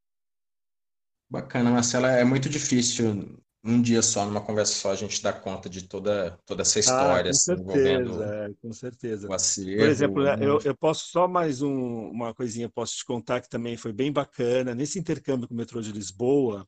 Bacana, 1.28 1.70
Marcela. 1.70 2.10
É 2.10 2.24
muito 2.24 2.48
difícil 2.48 3.36
um 3.66 3.82
dia 3.82 4.00
só, 4.00 4.24
numa 4.24 4.40
conversa 4.40 4.74
só, 4.74 4.92
a 4.92 4.94
gente 4.94 5.20
dá 5.20 5.32
conta 5.32 5.68
de 5.68 5.88
toda, 5.88 6.38
toda 6.46 6.62
essa 6.62 6.78
história. 6.78 7.18
Ah, 7.18 7.22
com 7.22 7.30
assim, 7.30 7.44
certeza, 7.44 8.24
é, 8.24 8.54
com 8.62 8.72
certeza. 8.72 9.34
Acervo, 9.34 9.78
Por 9.78 9.88
exemplo, 9.88 10.22
né? 10.22 10.36
eu, 10.40 10.60
eu 10.60 10.76
posso 10.76 11.08
só 11.08 11.26
mais 11.26 11.62
um, 11.62 12.10
uma 12.10 12.32
coisinha, 12.32 12.68
posso 12.68 12.96
te 12.96 13.04
contar 13.04 13.40
que 13.40 13.48
também 13.48 13.76
foi 13.76 13.92
bem 13.92 14.12
bacana. 14.12 14.74
Nesse 14.74 15.00
intercâmbio 15.00 15.48
com 15.48 15.54
o 15.54 15.56
metrô 15.56 15.80
de 15.80 15.90
Lisboa, 15.90 16.66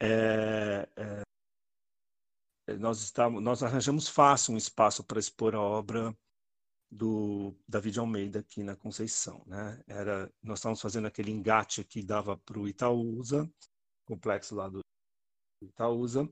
é, 0.00 0.88
é, 0.96 2.76
nós, 2.78 3.02
estávamos, 3.02 3.42
nós 3.42 3.64
arranjamos 3.64 4.06
fácil 4.08 4.54
um 4.54 4.56
espaço 4.56 5.02
para 5.02 5.18
expor 5.18 5.56
a 5.56 5.60
obra 5.60 6.16
do 6.90 7.54
David 7.66 7.98
Almeida 7.98 8.40
aqui 8.40 8.62
na 8.62 8.76
Conceição. 8.76 9.42
Né? 9.46 9.82
Era, 9.86 10.30
nós 10.42 10.58
estávamos 10.58 10.80
fazendo 10.80 11.06
aquele 11.06 11.30
engate 11.30 11.84
que 11.84 12.02
dava 12.02 12.36
para 12.36 12.58
o 12.58 12.68
Itaúsa, 12.68 13.50
complexo 14.04 14.54
lá 14.54 14.68
do 14.68 14.80
Itaúsa, 15.62 16.28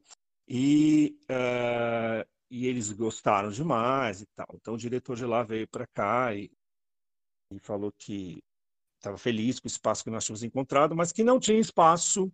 e, 0.48 1.18
uh, 1.24 2.28
e 2.50 2.66
eles 2.66 2.92
gostaram 2.92 3.50
demais 3.50 4.20
e 4.20 4.26
tal. 4.36 4.46
Então 4.54 4.74
o 4.74 4.78
diretor 4.78 5.16
de 5.16 5.24
lá 5.24 5.42
veio 5.42 5.66
para 5.68 5.86
cá 5.86 6.34
e, 6.34 6.50
e 7.50 7.58
falou 7.58 7.92
que 7.98 8.42
estava 8.96 9.18
feliz 9.18 9.60
com 9.60 9.66
o 9.66 9.70
espaço 9.70 10.04
que 10.04 10.10
nós 10.10 10.24
tínhamos 10.24 10.42
encontrado, 10.42 10.94
mas 10.94 11.12
que 11.12 11.24
não 11.24 11.38
tinha 11.38 11.58
espaço 11.58 12.32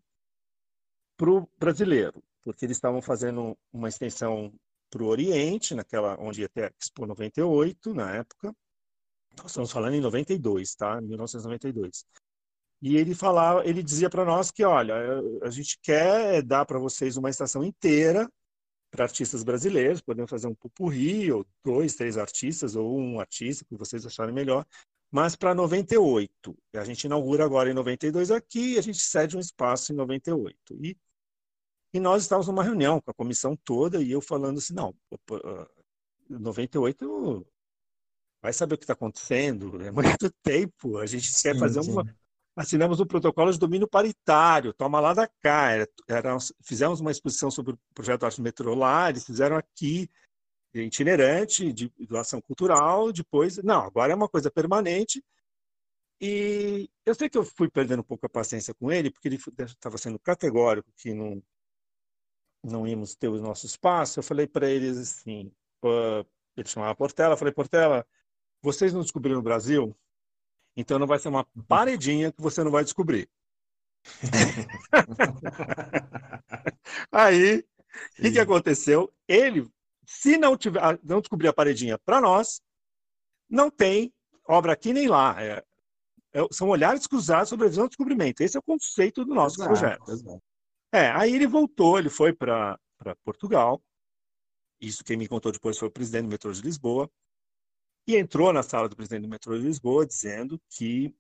para 1.17 1.31
o 1.31 1.49
brasileiro, 1.59 2.23
porque 2.43 2.65
eles 2.65 2.77
estavam 2.77 3.03
fazendo 3.03 3.57
uma 3.73 3.89
extensão 3.89 4.53
para 4.91 5.03
o 5.03 5.07
Oriente, 5.07 5.75
naquela 5.75 6.17
onde 6.21 6.43
ia 6.43 6.49
ter 6.49 6.65
a 6.65 6.73
Expo 6.79 7.07
98, 7.07 7.95
na 7.95 8.17
época. 8.17 8.55
Nós 9.39 9.53
estamos 9.53 9.71
falando 9.71 9.95
em 9.95 10.01
92, 10.01 10.75
tá? 10.75 11.01
1992. 11.01 12.05
E 12.83 12.97
ele 12.97 13.15
falava, 13.15 13.65
ele 13.67 13.83
dizia 13.83 14.11
para 14.11 14.25
nós 14.25 14.51
que, 14.51 14.65
olha, 14.65 14.95
a 15.43 15.51
gente 15.51 15.79
quer 15.83 16.43
dar 16.43 16.65
para 16.65 16.79
vocês 16.79 17.17
uma 17.17 17.31
estação 17.31 17.63
inteira 17.63 18.29
para 18.91 19.05
artistas 19.05 19.45
brasileiros, 19.45 20.01
podemos 20.01 20.31
fazer 20.31 20.49
um 20.49 20.55
pupurri, 20.55 21.31
ou 21.31 21.47
dois, 21.65 21.95
três 21.95 22.19
artistas, 22.19 22.75
ou 22.75 22.99
um 22.99 23.21
artista, 23.21 23.65
que 23.65 23.77
vocês 23.77 24.05
acharem 24.05 24.35
melhor, 24.35 24.67
mas 25.11 25.37
para 25.37 25.55
98. 25.55 26.57
A 26.75 26.85
gente 26.85 27.05
inaugura 27.05 27.45
agora 27.45 27.71
em 27.71 27.75
92 27.75 28.31
aqui, 28.31 28.79
a 28.79 28.83
gente 28.83 28.99
cede 29.01 29.37
um 29.37 29.41
espaço 29.41 29.93
em 29.93 29.97
98. 29.97 30.57
E, 30.83 30.97
e 31.93 32.01
nós 32.01 32.23
estávamos 32.23 32.47
numa 32.49 32.63
reunião 32.63 33.01
com 33.01 33.11
a 33.11 33.15
comissão 33.15 33.57
toda, 33.65 34.03
e 34.03 34.11
eu 34.11 34.21
falando 34.21 34.59
assim, 34.59 34.75
não, 34.75 34.95
98 36.29 37.47
vai 38.43 38.53
saber 38.53 38.75
o 38.75 38.79
que 38.79 38.85
está 38.85 38.95
acontecendo, 38.95 39.81
é 39.83 39.91
muito 39.91 40.31
tempo, 40.43 40.99
a 40.99 41.07
gente 41.07 41.33
sim, 41.33 41.43
quer 41.43 41.59
fazer 41.59 41.83
sim. 41.83 41.93
uma 41.93 42.05
assinamos 42.57 43.01
um 43.01 43.07
protocolo 43.07 43.53
de 43.53 43.59
domínio 43.59 43.89
paritário, 43.89 44.73
toma 44.75 45.01
lá 45.01 45.15
da 45.15 45.27
cá. 45.27 45.71
Era, 45.71 45.89
era, 46.09 46.37
fizemos 46.63 47.01
uma 47.01 47.11
exposição 47.11 47.51
sobre 47.51 47.75
o 47.75 47.79
projeto 47.95 48.25
Arte 48.25 48.43
Metrô 48.43 48.75
lá, 48.75 49.09
eles 49.09 49.25
fizeram 49.25 49.57
aqui, 49.57 50.11
itinerante, 50.75 51.73
de 51.73 51.91
doação 52.07 52.41
cultural, 52.41 53.13
depois, 53.13 53.57
não, 53.59 53.83
agora 53.83 54.13
é 54.13 54.17
uma 54.17 54.29
coisa 54.29 54.51
permanente. 54.51 55.25
E 56.21 56.89
eu 57.07 57.15
sei 57.15 57.31
que 57.31 57.39
eu 57.39 57.45
fui 57.45 57.71
perdendo 57.71 58.01
um 58.01 58.05
pouco 58.05 58.27
a 58.27 58.29
paciência 58.29 58.75
com 58.75 58.93
ele, 58.93 59.11
porque 59.11 59.29
ele 59.29 59.39
estava 59.61 59.97
sendo 59.97 60.19
categórico 60.19 60.93
que 60.97 61.15
não, 61.15 61.43
não 62.63 62.87
íamos 62.87 63.15
ter 63.15 63.29
o 63.29 63.41
nosso 63.41 63.67
espaço. 63.67 64.19
Eu 64.19 64.23
falei 64.23 64.47
para 64.47 64.69
eles 64.69 64.99
assim, 64.99 65.53
uh, 65.85 66.27
ele 66.57 66.69
chamava 66.69 66.95
Portela, 66.95 67.35
eu 67.35 67.39
falei, 67.39 67.53
Portela, 67.53 68.07
vocês 68.63 68.93
não 68.93 69.01
descobriram 69.01 69.41
o 69.41 69.43
Brasil? 69.43 69.97
Então 70.77 70.99
não 70.99 71.07
vai 71.07 71.19
ser 71.19 71.29
uma 71.29 71.47
paredinha 71.67 72.33
que 72.33 72.41
você 72.41 72.63
não 72.63 72.71
vai 72.71 72.85
descobrir. 72.85 73.29
Aí, 77.13 77.59
o 77.59 78.23
que, 78.23 78.33
que 78.33 78.39
aconteceu? 78.39 79.13
Ele, 79.27 79.69
se 80.07 80.39
não, 80.39 80.57
tiver, 80.57 80.83
ah, 80.83 80.99
não 81.03 81.21
descobrir 81.21 81.49
a 81.49 81.53
paredinha 81.53 81.99
para 81.99 82.21
nós, 82.21 82.63
não 83.49 83.71
tem 83.71 84.13
obra 84.47 84.73
aqui 84.73 84.93
nem 84.93 85.09
lá. 85.09 85.43
É, 85.43 85.65
é, 86.33 86.47
são 86.53 86.69
olhares 86.69 87.07
cruzados 87.07 87.49
sobre 87.49 87.67
a 87.67 87.69
visão 87.69 87.85
do 87.85 87.91
descobrimento. 87.91 88.43
Esse 88.43 88.57
é 88.57 88.61
o 88.61 88.63
conceito 88.63 89.25
do 89.25 89.35
nosso 89.35 89.57
exato, 89.57 89.69
projeto. 89.69 90.11
Exato. 90.11 90.43
É, 90.93 91.11
aí 91.11 91.35
ele 91.35 91.47
voltou, 91.47 91.99
ele 91.99 92.11
foi 92.11 92.33
para 92.33 92.79
Portugal. 93.25 93.83
Isso 94.81 95.05
quem 95.05 95.17
me 95.17 95.29
contou 95.29 95.53
depois 95.53 95.79
foi 95.79 95.89
o 95.89 95.91
presidente 95.91 96.25
do 96.25 96.31
metrô 96.31 96.53
de 96.53 96.63
Lisboa 96.63 97.11
e 98.07 98.17
entrou 98.17 98.53
na 98.53 98.63
sala 98.63 98.89
do 98.89 98.97
presidente 98.97 99.23
do 99.23 99.29
metrô 99.29 99.57
de 99.57 99.65
Lisboa 99.65 100.07
dizendo 100.07 100.61
que 100.71 101.15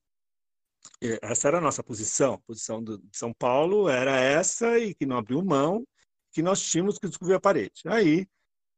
eh, 1.02 1.18
essa 1.22 1.48
era 1.48 1.58
a 1.58 1.60
nossa 1.60 1.82
posição, 1.82 2.34
a 2.34 2.40
posição 2.40 2.82
do, 2.82 2.98
de 2.98 3.16
São 3.16 3.32
Paulo 3.32 3.88
era 3.88 4.18
essa 4.18 4.78
e 4.78 4.94
que 4.94 5.06
não 5.06 5.18
abriu 5.18 5.44
mão, 5.44 5.86
que 6.32 6.42
nós 6.42 6.60
tínhamos 6.62 6.98
que 6.98 7.08
descobrir 7.08 7.34
a 7.34 7.40
parede. 7.40 7.82
Aí, 7.86 8.22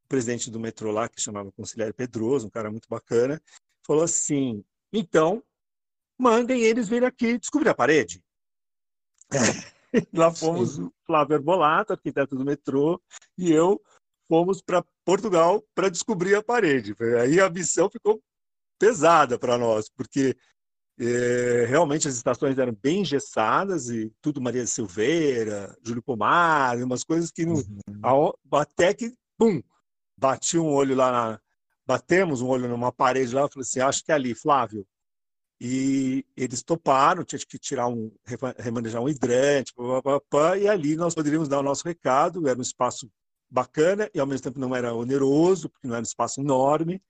o 0.05 0.09
presidente 0.09 0.51
do 0.51 0.61
metrô 0.61 0.91
lá, 0.91 1.09
que 1.09 1.21
chamava 1.21 1.53
Conselheiro 1.53 1.95
Pedroso, 1.95 2.47
um 2.49 2.51
cara 2.51 2.71
muito 2.71 2.89
bacana, 2.89 3.41
falou 3.87 4.03
assim, 4.03 4.65
então, 4.93 5.43
mandem 6.19 6.63
eles 6.63 6.89
virem 6.89 7.09
aqui 7.09 7.39
descobrir 7.39 7.69
a 7.69 7.75
parede. 7.75 8.23
lá 10.13 10.33
fomos 10.33 10.79
o 10.79 10.93
Flávio 11.07 11.35
Herbolato, 11.35 11.93
arquiteto 11.93 12.37
do 12.37 12.45
metrô, 12.45 13.01
e 13.37 13.53
eu 13.53 13.81
fomos 14.29 14.63
para 14.63 14.85
Portugal 15.05 15.63
para 15.75 15.91
descobrir 15.91 16.35
a 16.35 16.43
parede. 16.43 16.95
Aí 17.21 17.39
a 17.39 17.51
missão 17.51 17.91
ficou 17.91 18.23
pesada 18.79 19.39
para 19.39 19.59
nós, 19.59 19.91
porque 19.91 20.37
é, 20.99 21.67
realmente 21.69 22.09
as 22.09 22.15
estações 22.15 22.59
eram 22.59 22.73
bem 22.73 23.01
engessadas 23.01 23.89
e 23.89 24.13
tudo 24.21 24.41
Maria 24.41 24.67
Silveira, 24.67 25.77
Júlio 25.83 26.03
Pomar, 26.03 26.77
umas 26.79 27.05
coisas 27.05 27.31
que 27.31 27.45
não, 27.45 27.57
uhum. 27.57 28.33
até 28.53 28.95
que 28.95 29.15
pum, 29.37 29.63
bati 30.17 30.59
um 30.59 30.73
olho 30.73 30.95
lá 30.95 31.11
na, 31.13 31.41
batemos 31.87 32.41
um 32.41 32.49
olho 32.49 32.69
numa 32.69 32.93
parede 32.93 33.35
lá, 33.35 33.49
falei 33.49 33.63
assim, 33.63 33.81
acho 33.81 34.05
que 34.05 34.13
é 34.13 34.15
ali, 34.15 34.35
Flávio. 34.35 34.87
E 35.65 36.27
eles 36.37 36.61
toparam, 36.61 37.23
tinha 37.23 37.39
que 37.39 37.57
tirar 37.57 37.87
um 37.87 38.11
remanejar 38.59 39.01
um 39.01 39.09
hidrante, 39.09 39.73
pá, 39.73 40.03
pá, 40.03 40.21
pá, 40.29 40.59
e 40.59 40.67
ali 40.67 40.97
nós 40.97 41.15
poderíamos 41.15 41.49
dar 41.49 41.61
o 41.61 41.63
nosso 41.63 41.87
recado, 41.87 42.49
era 42.49 42.59
um 42.59 42.63
espaço 42.63 43.09
bacana 43.49 44.11
e 44.13 44.19
ao 44.19 44.27
mesmo 44.27 44.43
tempo 44.43 44.59
não 44.59 44.75
era 44.75 44.93
oneroso, 44.93 45.71
porque 45.71 45.87
não 45.87 45.95
era 45.95 46.03
um 46.03 46.03
espaço 46.03 46.41
enorme. 46.41 47.01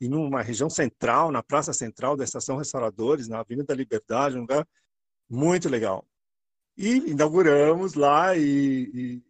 E 0.00 0.08
numa 0.08 0.42
região 0.42 0.68
central, 0.68 1.30
na 1.30 1.40
praça 1.40 1.72
central 1.72 2.16
da 2.16 2.24
Estação 2.24 2.56
Restauradores, 2.56 3.28
na 3.28 3.38
Avenida 3.38 3.68
da 3.68 3.74
Liberdade, 3.76 4.36
um 4.36 4.40
lugar 4.40 4.66
muito 5.30 5.68
legal. 5.68 6.04
E 6.76 6.96
inauguramos 7.12 7.94
lá 7.94 8.36
e, 8.36 8.42
e, 8.42 9.22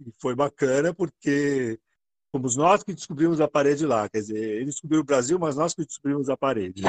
e 0.00 0.12
foi 0.18 0.34
bacana 0.34 0.92
porque 0.92 1.78
fomos 2.34 2.56
nós 2.56 2.82
que 2.82 2.92
descobrimos 2.92 3.40
a 3.40 3.46
parede 3.46 3.86
lá. 3.86 4.08
Quer 4.08 4.18
dizer, 4.18 4.38
eles 4.38 4.74
descobriram 4.74 5.02
o 5.02 5.06
Brasil, 5.06 5.38
mas 5.38 5.54
nós 5.54 5.72
que 5.72 5.84
descobrimos 5.84 6.28
a 6.28 6.36
parede. 6.36 6.82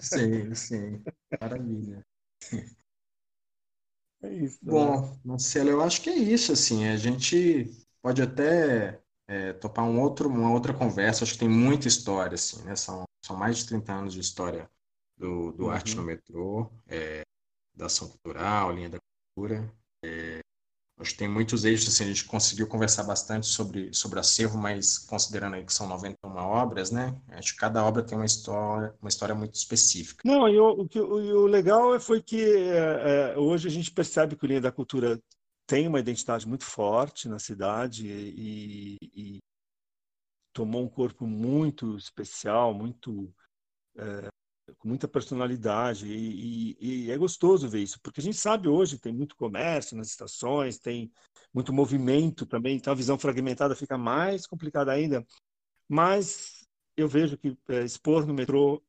Sim, 0.00 0.54
sim. 0.54 1.02
Maravilha. 1.40 2.06
É 4.22 4.32
isso. 4.32 4.58
Né? 4.62 4.70
Bom, 4.70 5.18
Marcelo, 5.24 5.70
eu 5.70 5.80
acho 5.82 6.00
que 6.00 6.10
é 6.10 6.16
isso. 6.16 6.52
Assim, 6.52 6.86
a 6.86 6.96
gente 6.96 7.68
pode 8.00 8.22
até 8.22 9.00
é, 9.26 9.52
topar 9.54 9.84
um 9.84 10.00
outro, 10.00 10.28
uma 10.28 10.52
outra 10.52 10.72
conversa. 10.72 11.24
Acho 11.24 11.32
que 11.32 11.40
tem 11.40 11.48
muita 11.48 11.88
história, 11.88 12.36
assim, 12.36 12.62
né? 12.62 12.76
São, 12.76 13.02
são 13.24 13.36
mais 13.36 13.58
de 13.58 13.66
30 13.66 13.92
anos 13.92 14.14
de 14.14 14.20
história 14.20 14.70
do, 15.18 15.50
do 15.50 15.64
uhum. 15.64 15.70
Arte 15.70 15.96
no 15.96 16.04
Metrô, 16.04 16.70
é, 16.86 17.22
da 17.74 17.86
ação 17.86 18.08
cultural, 18.08 18.72
linha 18.72 18.88
da 18.88 18.98
cultura. 19.34 19.68
É, 20.04 20.40
Que 21.02 21.14
tem 21.14 21.28
muitos 21.28 21.64
eixos, 21.64 21.88
assim, 21.88 22.04
a 22.04 22.08
gente 22.08 22.24
conseguiu 22.26 22.66
conversar 22.66 23.04
bastante 23.04 23.46
sobre, 23.46 23.92
sobre 23.92 24.20
acervo, 24.20 24.58
mas 24.58 24.98
considerando 24.98 25.54
aí 25.54 25.64
que 25.64 25.72
são 25.72 25.88
91 25.88 26.36
obras, 26.36 26.90
né? 26.90 27.18
Acho 27.30 27.54
que 27.54 27.58
cada 27.58 27.84
obra 27.84 28.02
tem 28.02 28.18
uma 28.18 28.26
história, 28.26 28.94
uma 29.00 29.08
história 29.08 29.34
muito 29.34 29.54
específica. 29.54 30.22
Não, 30.24 30.48
e 30.48 30.58
o, 30.58 30.82
o, 30.82 31.42
o, 31.42 31.46
legal 31.46 31.98
foi 31.98 32.22
que 32.22 32.42
é, 32.42 33.32
é, 33.32 33.38
hoje 33.38 33.66
a 33.66 33.70
gente 33.70 33.90
percebe 33.90 34.36
que 34.36 34.44
o 34.44 34.46
Linha 34.46 34.60
da 34.60 34.72
Cultura 34.72 35.18
tem 35.66 35.86
uma 35.88 36.00
identidade 36.00 36.46
muito 36.46 36.64
forte 36.64 37.28
na 37.28 37.38
cidade 37.38 38.06
e, 38.06 38.96
e 39.14 39.38
tomou 40.52 40.82
um 40.82 40.88
corpo 40.88 41.26
muito 41.26 41.96
especial, 41.96 42.74
muito 42.74 43.32
é, 43.96 44.29
com 44.80 44.88
muita 44.88 45.06
personalidade 45.06 46.08
e, 46.08 46.76
e, 46.80 47.06
e, 47.06 47.10
é 47.10 47.18
gostoso 47.18 47.68
ver 47.68 47.82
isso, 47.82 48.00
porque 48.02 48.20
a 48.20 48.22
gente 48.22 48.38
sabe 48.38 48.66
hoje 48.66 48.98
tem 48.98 49.12
muito 49.12 49.36
comércio 49.36 49.96
nas 49.96 50.08
estações, 50.08 50.78
tem 50.78 51.12
muito 51.52 51.72
movimento 51.72 52.46
também, 52.46 52.76
então 52.76 52.92
a 52.92 52.96
visão 52.96 53.18
fragmentada 53.18 53.76
fica 53.76 53.98
mais 53.98 54.46
complicada 54.46 54.90
ainda. 54.90 55.24
Mas 55.86 56.66
eu 56.96 57.06
vejo 57.06 57.36
que 57.36 57.54
é, 57.68 57.84
expor 57.84 58.26
no 58.26 58.32
metrô 58.32 58.82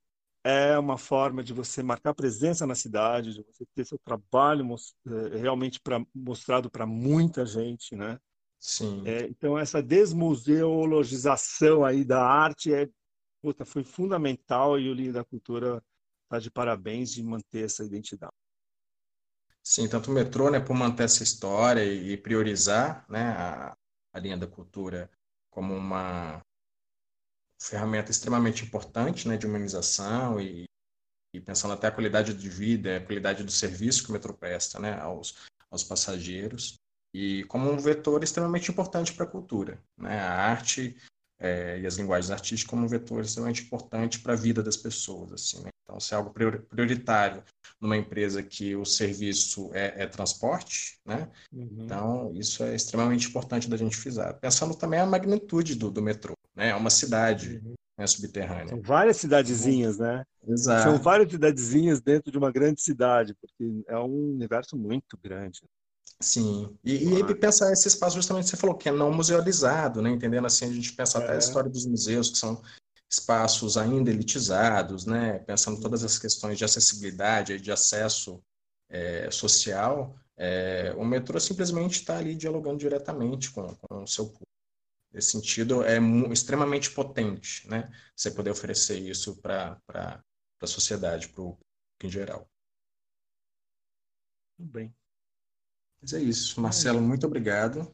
é 0.44 0.80
uma 0.80 0.98
forma 0.98 1.44
de 1.44 1.54
você 1.54 1.84
marcar 1.84 2.16
presença 2.16 2.66
na 2.66 2.74
cidade, 2.74 3.34
de 3.34 3.44
você 3.44 3.66
ter 3.76 3.86
seu 3.86 4.00
trabalho 4.00 4.66
é, 5.06 5.38
realmente 5.38 5.80
pra, 5.80 6.04
mostrado 6.16 6.68
para 6.70 6.86
muita 6.86 7.46
gente, 7.46 7.96
né? 7.96 8.18
Sim. 8.60 9.04
É, 9.06 9.28
então 9.28 9.58
essa 9.58 9.84
desmuseologização 9.84 11.84
aí 11.84 12.06
da 12.06 12.24
arte 12.24 12.74
é 12.74 12.90
puta, 13.42 13.66
foi 13.66 13.84
fundamental 13.84 14.80
e 14.80 14.90
o 14.90 14.94
Linha 14.94 15.14
da 15.14 15.26
Cultura 15.26 15.84
está 16.24 16.40
de 16.40 16.52
parabéns 16.52 17.12
de 17.12 17.24
manter 17.24 17.66
essa 17.66 17.84
identidade. 17.84 18.34
Sim, 19.64 19.88
tanto 19.88 20.10
o 20.10 20.14
metrô, 20.14 20.50
né, 20.50 20.60
por 20.60 20.74
manter 20.74 21.04
essa 21.04 21.24
história 21.24 21.84
e 21.84 22.18
priorizar, 22.18 23.06
né, 23.10 23.30
a, 23.32 23.78
a 24.14 24.20
linha 24.20 24.38
da 24.38 24.48
cultura 24.48 25.10
como 25.50 25.76
uma 25.76 26.42
ferramenta 27.62 28.10
extremamente 28.10 28.66
importante, 28.66 29.28
né, 29.28 29.38
de 29.38 29.46
humanização 29.46 30.42
e, 30.42 30.66
e 31.34 31.40
pensando 31.40 31.74
até 31.74 31.88
a 31.88 31.92
qualidade 31.92 32.34
de 32.34 32.50
vida, 32.50 32.98
a 32.98 33.06
qualidade 33.06 33.44
do 33.44 33.52
serviço 33.52 34.04
que 34.04 34.10
o 34.10 34.14
metrô 34.14 34.34
presta, 34.34 34.80
né, 34.80 35.00
aos, 35.00 35.36
aos 35.70 35.84
passageiros 35.84 36.80
e 37.14 37.44
como 37.46 37.70
um 37.70 37.78
vetor 37.78 38.24
extremamente 38.24 38.72
importante 38.72 39.14
para 39.14 39.26
a 39.26 39.30
cultura, 39.30 39.84
né, 39.98 40.20
a 40.20 40.34
arte 40.34 40.98
é, 41.42 41.80
e 41.80 41.88
as 41.88 41.98
linguagens 41.98 42.30
artísticas 42.30 42.70
como 42.70 42.86
um 42.86 42.88
vetor 42.88 43.22
extremamente 43.22 43.64
importante 43.64 44.20
para 44.20 44.34
a 44.34 44.36
vida 44.36 44.62
das 44.62 44.78
pessoas. 44.78 45.34
Assim, 45.34 45.64
né? 45.64 45.70
Então, 45.84 46.00
se 46.00 46.14
é 46.14 46.18
algo 46.18 46.32
prioritário 46.70 47.44
numa 47.82 47.98
empresa 47.98 48.44
que 48.44 48.76
o 48.76 48.86
serviço 48.86 49.72
é, 49.74 50.04
é 50.04 50.08
transporte, 50.08 51.00
né? 51.06 51.28
Uhum. 51.52 51.78
então 51.80 52.32
isso 52.36 52.64
é 52.64 52.76
extremamente 52.76 53.28
importante 53.28 53.68
da 53.68 53.76
gente 53.76 53.98
frisar. 53.98 54.40
Pensando 54.40 54.76
também 54.76 55.00
a 55.00 55.06
magnitude 55.06 55.76
do, 55.76 55.90
do 55.90 56.02
metrô, 56.02 56.36
né? 56.56 56.70
é 56.70 56.76
uma 56.76 56.92
cidade 56.92 57.60
uhum. 57.66 57.74
né, 57.98 58.06
subterrânea. 58.06 58.70
São 58.70 58.82
várias 58.82 59.18
cidadezinhas, 59.18 59.98
né? 59.98 60.24
Exato. 60.48 60.84
São 60.84 60.98
várias 61.02 61.32
cidadezinhas 61.32 62.00
dentro 62.00 62.32
de 62.32 62.38
uma 62.38 62.52
grande 62.52 62.82
cidade, 62.82 63.36
porque 63.42 63.84
é 63.88 63.98
um 63.98 64.34
universo 64.34 64.78
muito 64.78 65.18
grande. 65.22 65.62
Sim, 66.22 66.78
e, 66.84 67.10
e 67.10 67.16
aí 67.16 67.36
pensar 67.36 67.72
esse 67.72 67.88
espaço 67.88 68.16
justamente 68.16 68.48
você 68.48 68.56
falou 68.56 68.76
que 68.76 68.88
é 68.88 68.92
não 68.92 69.12
musealizado, 69.12 70.02
né? 70.02 70.12
Entendendo 70.12 70.46
assim, 70.46 70.66
a 70.66 70.72
gente 70.72 70.94
pensa 70.94 71.18
é. 71.18 71.24
até 71.24 71.32
a 71.34 71.36
é. 71.36 71.40
história 71.40 71.70
dos 71.70 71.86
museus, 71.86 72.30
que 72.30 72.38
são 72.38 72.62
espaços 73.10 73.76
ainda 73.76 74.10
elitizados, 74.10 75.06
né? 75.06 75.40
Pensando 75.40 75.82
todas 75.82 76.04
as 76.04 76.20
questões 76.20 76.58
de 76.58 76.64
acessibilidade, 76.64 77.60
de 77.60 77.72
acesso 77.72 78.42
é, 78.90 79.30
social, 79.32 80.16
é, 80.38 80.94
o 80.96 81.04
metrô 81.04 81.40
simplesmente 81.40 82.00
está 82.00 82.18
ali 82.18 82.36
dialogando 82.36 82.78
diretamente 82.78 83.52
com, 83.52 83.76
com 83.76 84.04
o 84.04 84.08
seu 84.08 84.26
público. 84.26 84.46
Nesse 85.12 85.32
sentido, 85.32 85.84
é 85.84 85.98
extremamente 86.32 86.90
potente, 86.92 87.68
né? 87.68 87.92
Você 88.16 88.32
poder 88.32 88.52
oferecer 88.52 88.98
isso 88.98 89.36
para 89.42 89.78
a 89.90 90.68
sociedade, 90.68 91.28
para 91.28 91.42
o 91.42 91.52
público 91.52 91.66
em 92.04 92.10
geral. 92.10 92.50
Muito 94.58 94.72
bem. 94.72 95.01
Mas 96.02 96.14
é 96.14 96.20
isso. 96.20 96.60
Marcelo, 96.60 97.02
muito 97.02 97.26
obrigado. 97.28 97.94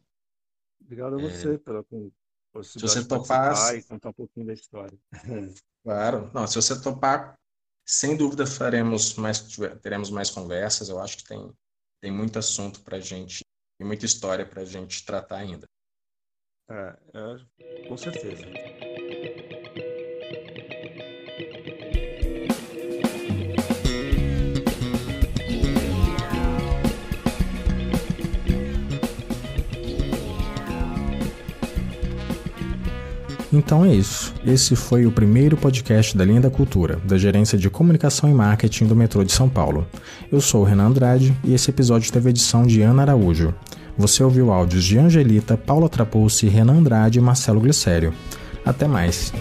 Obrigado 0.81 1.17
a 1.17 1.21
é, 1.21 1.29
você 1.29 1.55
é... 1.55 1.57
pela 1.57 1.83
possibilidade 1.83 2.63
se 2.63 2.79
você 2.79 3.05
topar 3.05 3.75
e 3.75 3.83
contar 3.83 4.09
um 4.09 4.13
pouquinho 4.13 4.45
da 4.47 4.53
história. 4.53 4.97
Claro. 5.83 6.29
Não, 6.33 6.45
se 6.45 6.55
você 6.55 6.81
topar, 6.81 7.39
sem 7.85 8.17
dúvida 8.17 8.45
faremos 8.45 9.15
mais, 9.15 9.55
teremos 9.81 10.09
mais 10.09 10.29
conversas. 10.29 10.89
Eu 10.89 10.99
acho 10.99 11.15
que 11.15 11.23
tem, 11.23 11.53
tem 12.01 12.11
muito 12.11 12.37
assunto 12.37 12.81
para 12.81 12.99
gente 12.99 13.45
e 13.79 13.85
muita 13.85 14.05
história 14.05 14.45
para 14.45 14.63
a 14.63 14.65
gente 14.65 15.05
tratar 15.05 15.37
ainda. 15.37 15.65
É, 16.69 16.99
é, 17.13 17.87
com 17.87 17.95
certeza. 17.95 18.43
Então 33.57 33.83
é 33.83 33.91
isso. 33.91 34.35
Esse 34.45 34.75
foi 34.75 35.07
o 35.07 35.11
primeiro 35.11 35.57
podcast 35.57 36.15
da 36.15 36.23
Linha 36.23 36.39
da 36.39 36.49
Cultura, 36.49 36.99
da 37.03 37.17
Gerência 37.17 37.57
de 37.57 37.71
Comunicação 37.71 38.29
e 38.29 38.33
Marketing 38.33 38.85
do 38.85 38.95
Metrô 38.95 39.23
de 39.23 39.31
São 39.31 39.49
Paulo. 39.49 39.87
Eu 40.31 40.39
sou 40.39 40.61
o 40.61 40.63
Renan 40.63 40.85
Andrade 40.85 41.35
e 41.43 41.55
esse 41.55 41.71
episódio 41.71 42.13
teve 42.13 42.29
edição 42.29 42.67
de 42.67 42.83
Ana 42.83 43.01
Araújo. 43.01 43.55
Você 43.97 44.23
ouviu 44.23 44.51
áudios 44.53 44.83
de 44.83 44.99
Angelita, 44.99 45.57
Paula 45.57 45.89
Trapulsi, 45.89 46.47
Renan 46.47 46.77
Andrade 46.77 47.17
e 47.17 47.21
Marcelo 47.21 47.59
Glicério. 47.59 48.13
Até 48.63 48.87
mais. 48.87 49.33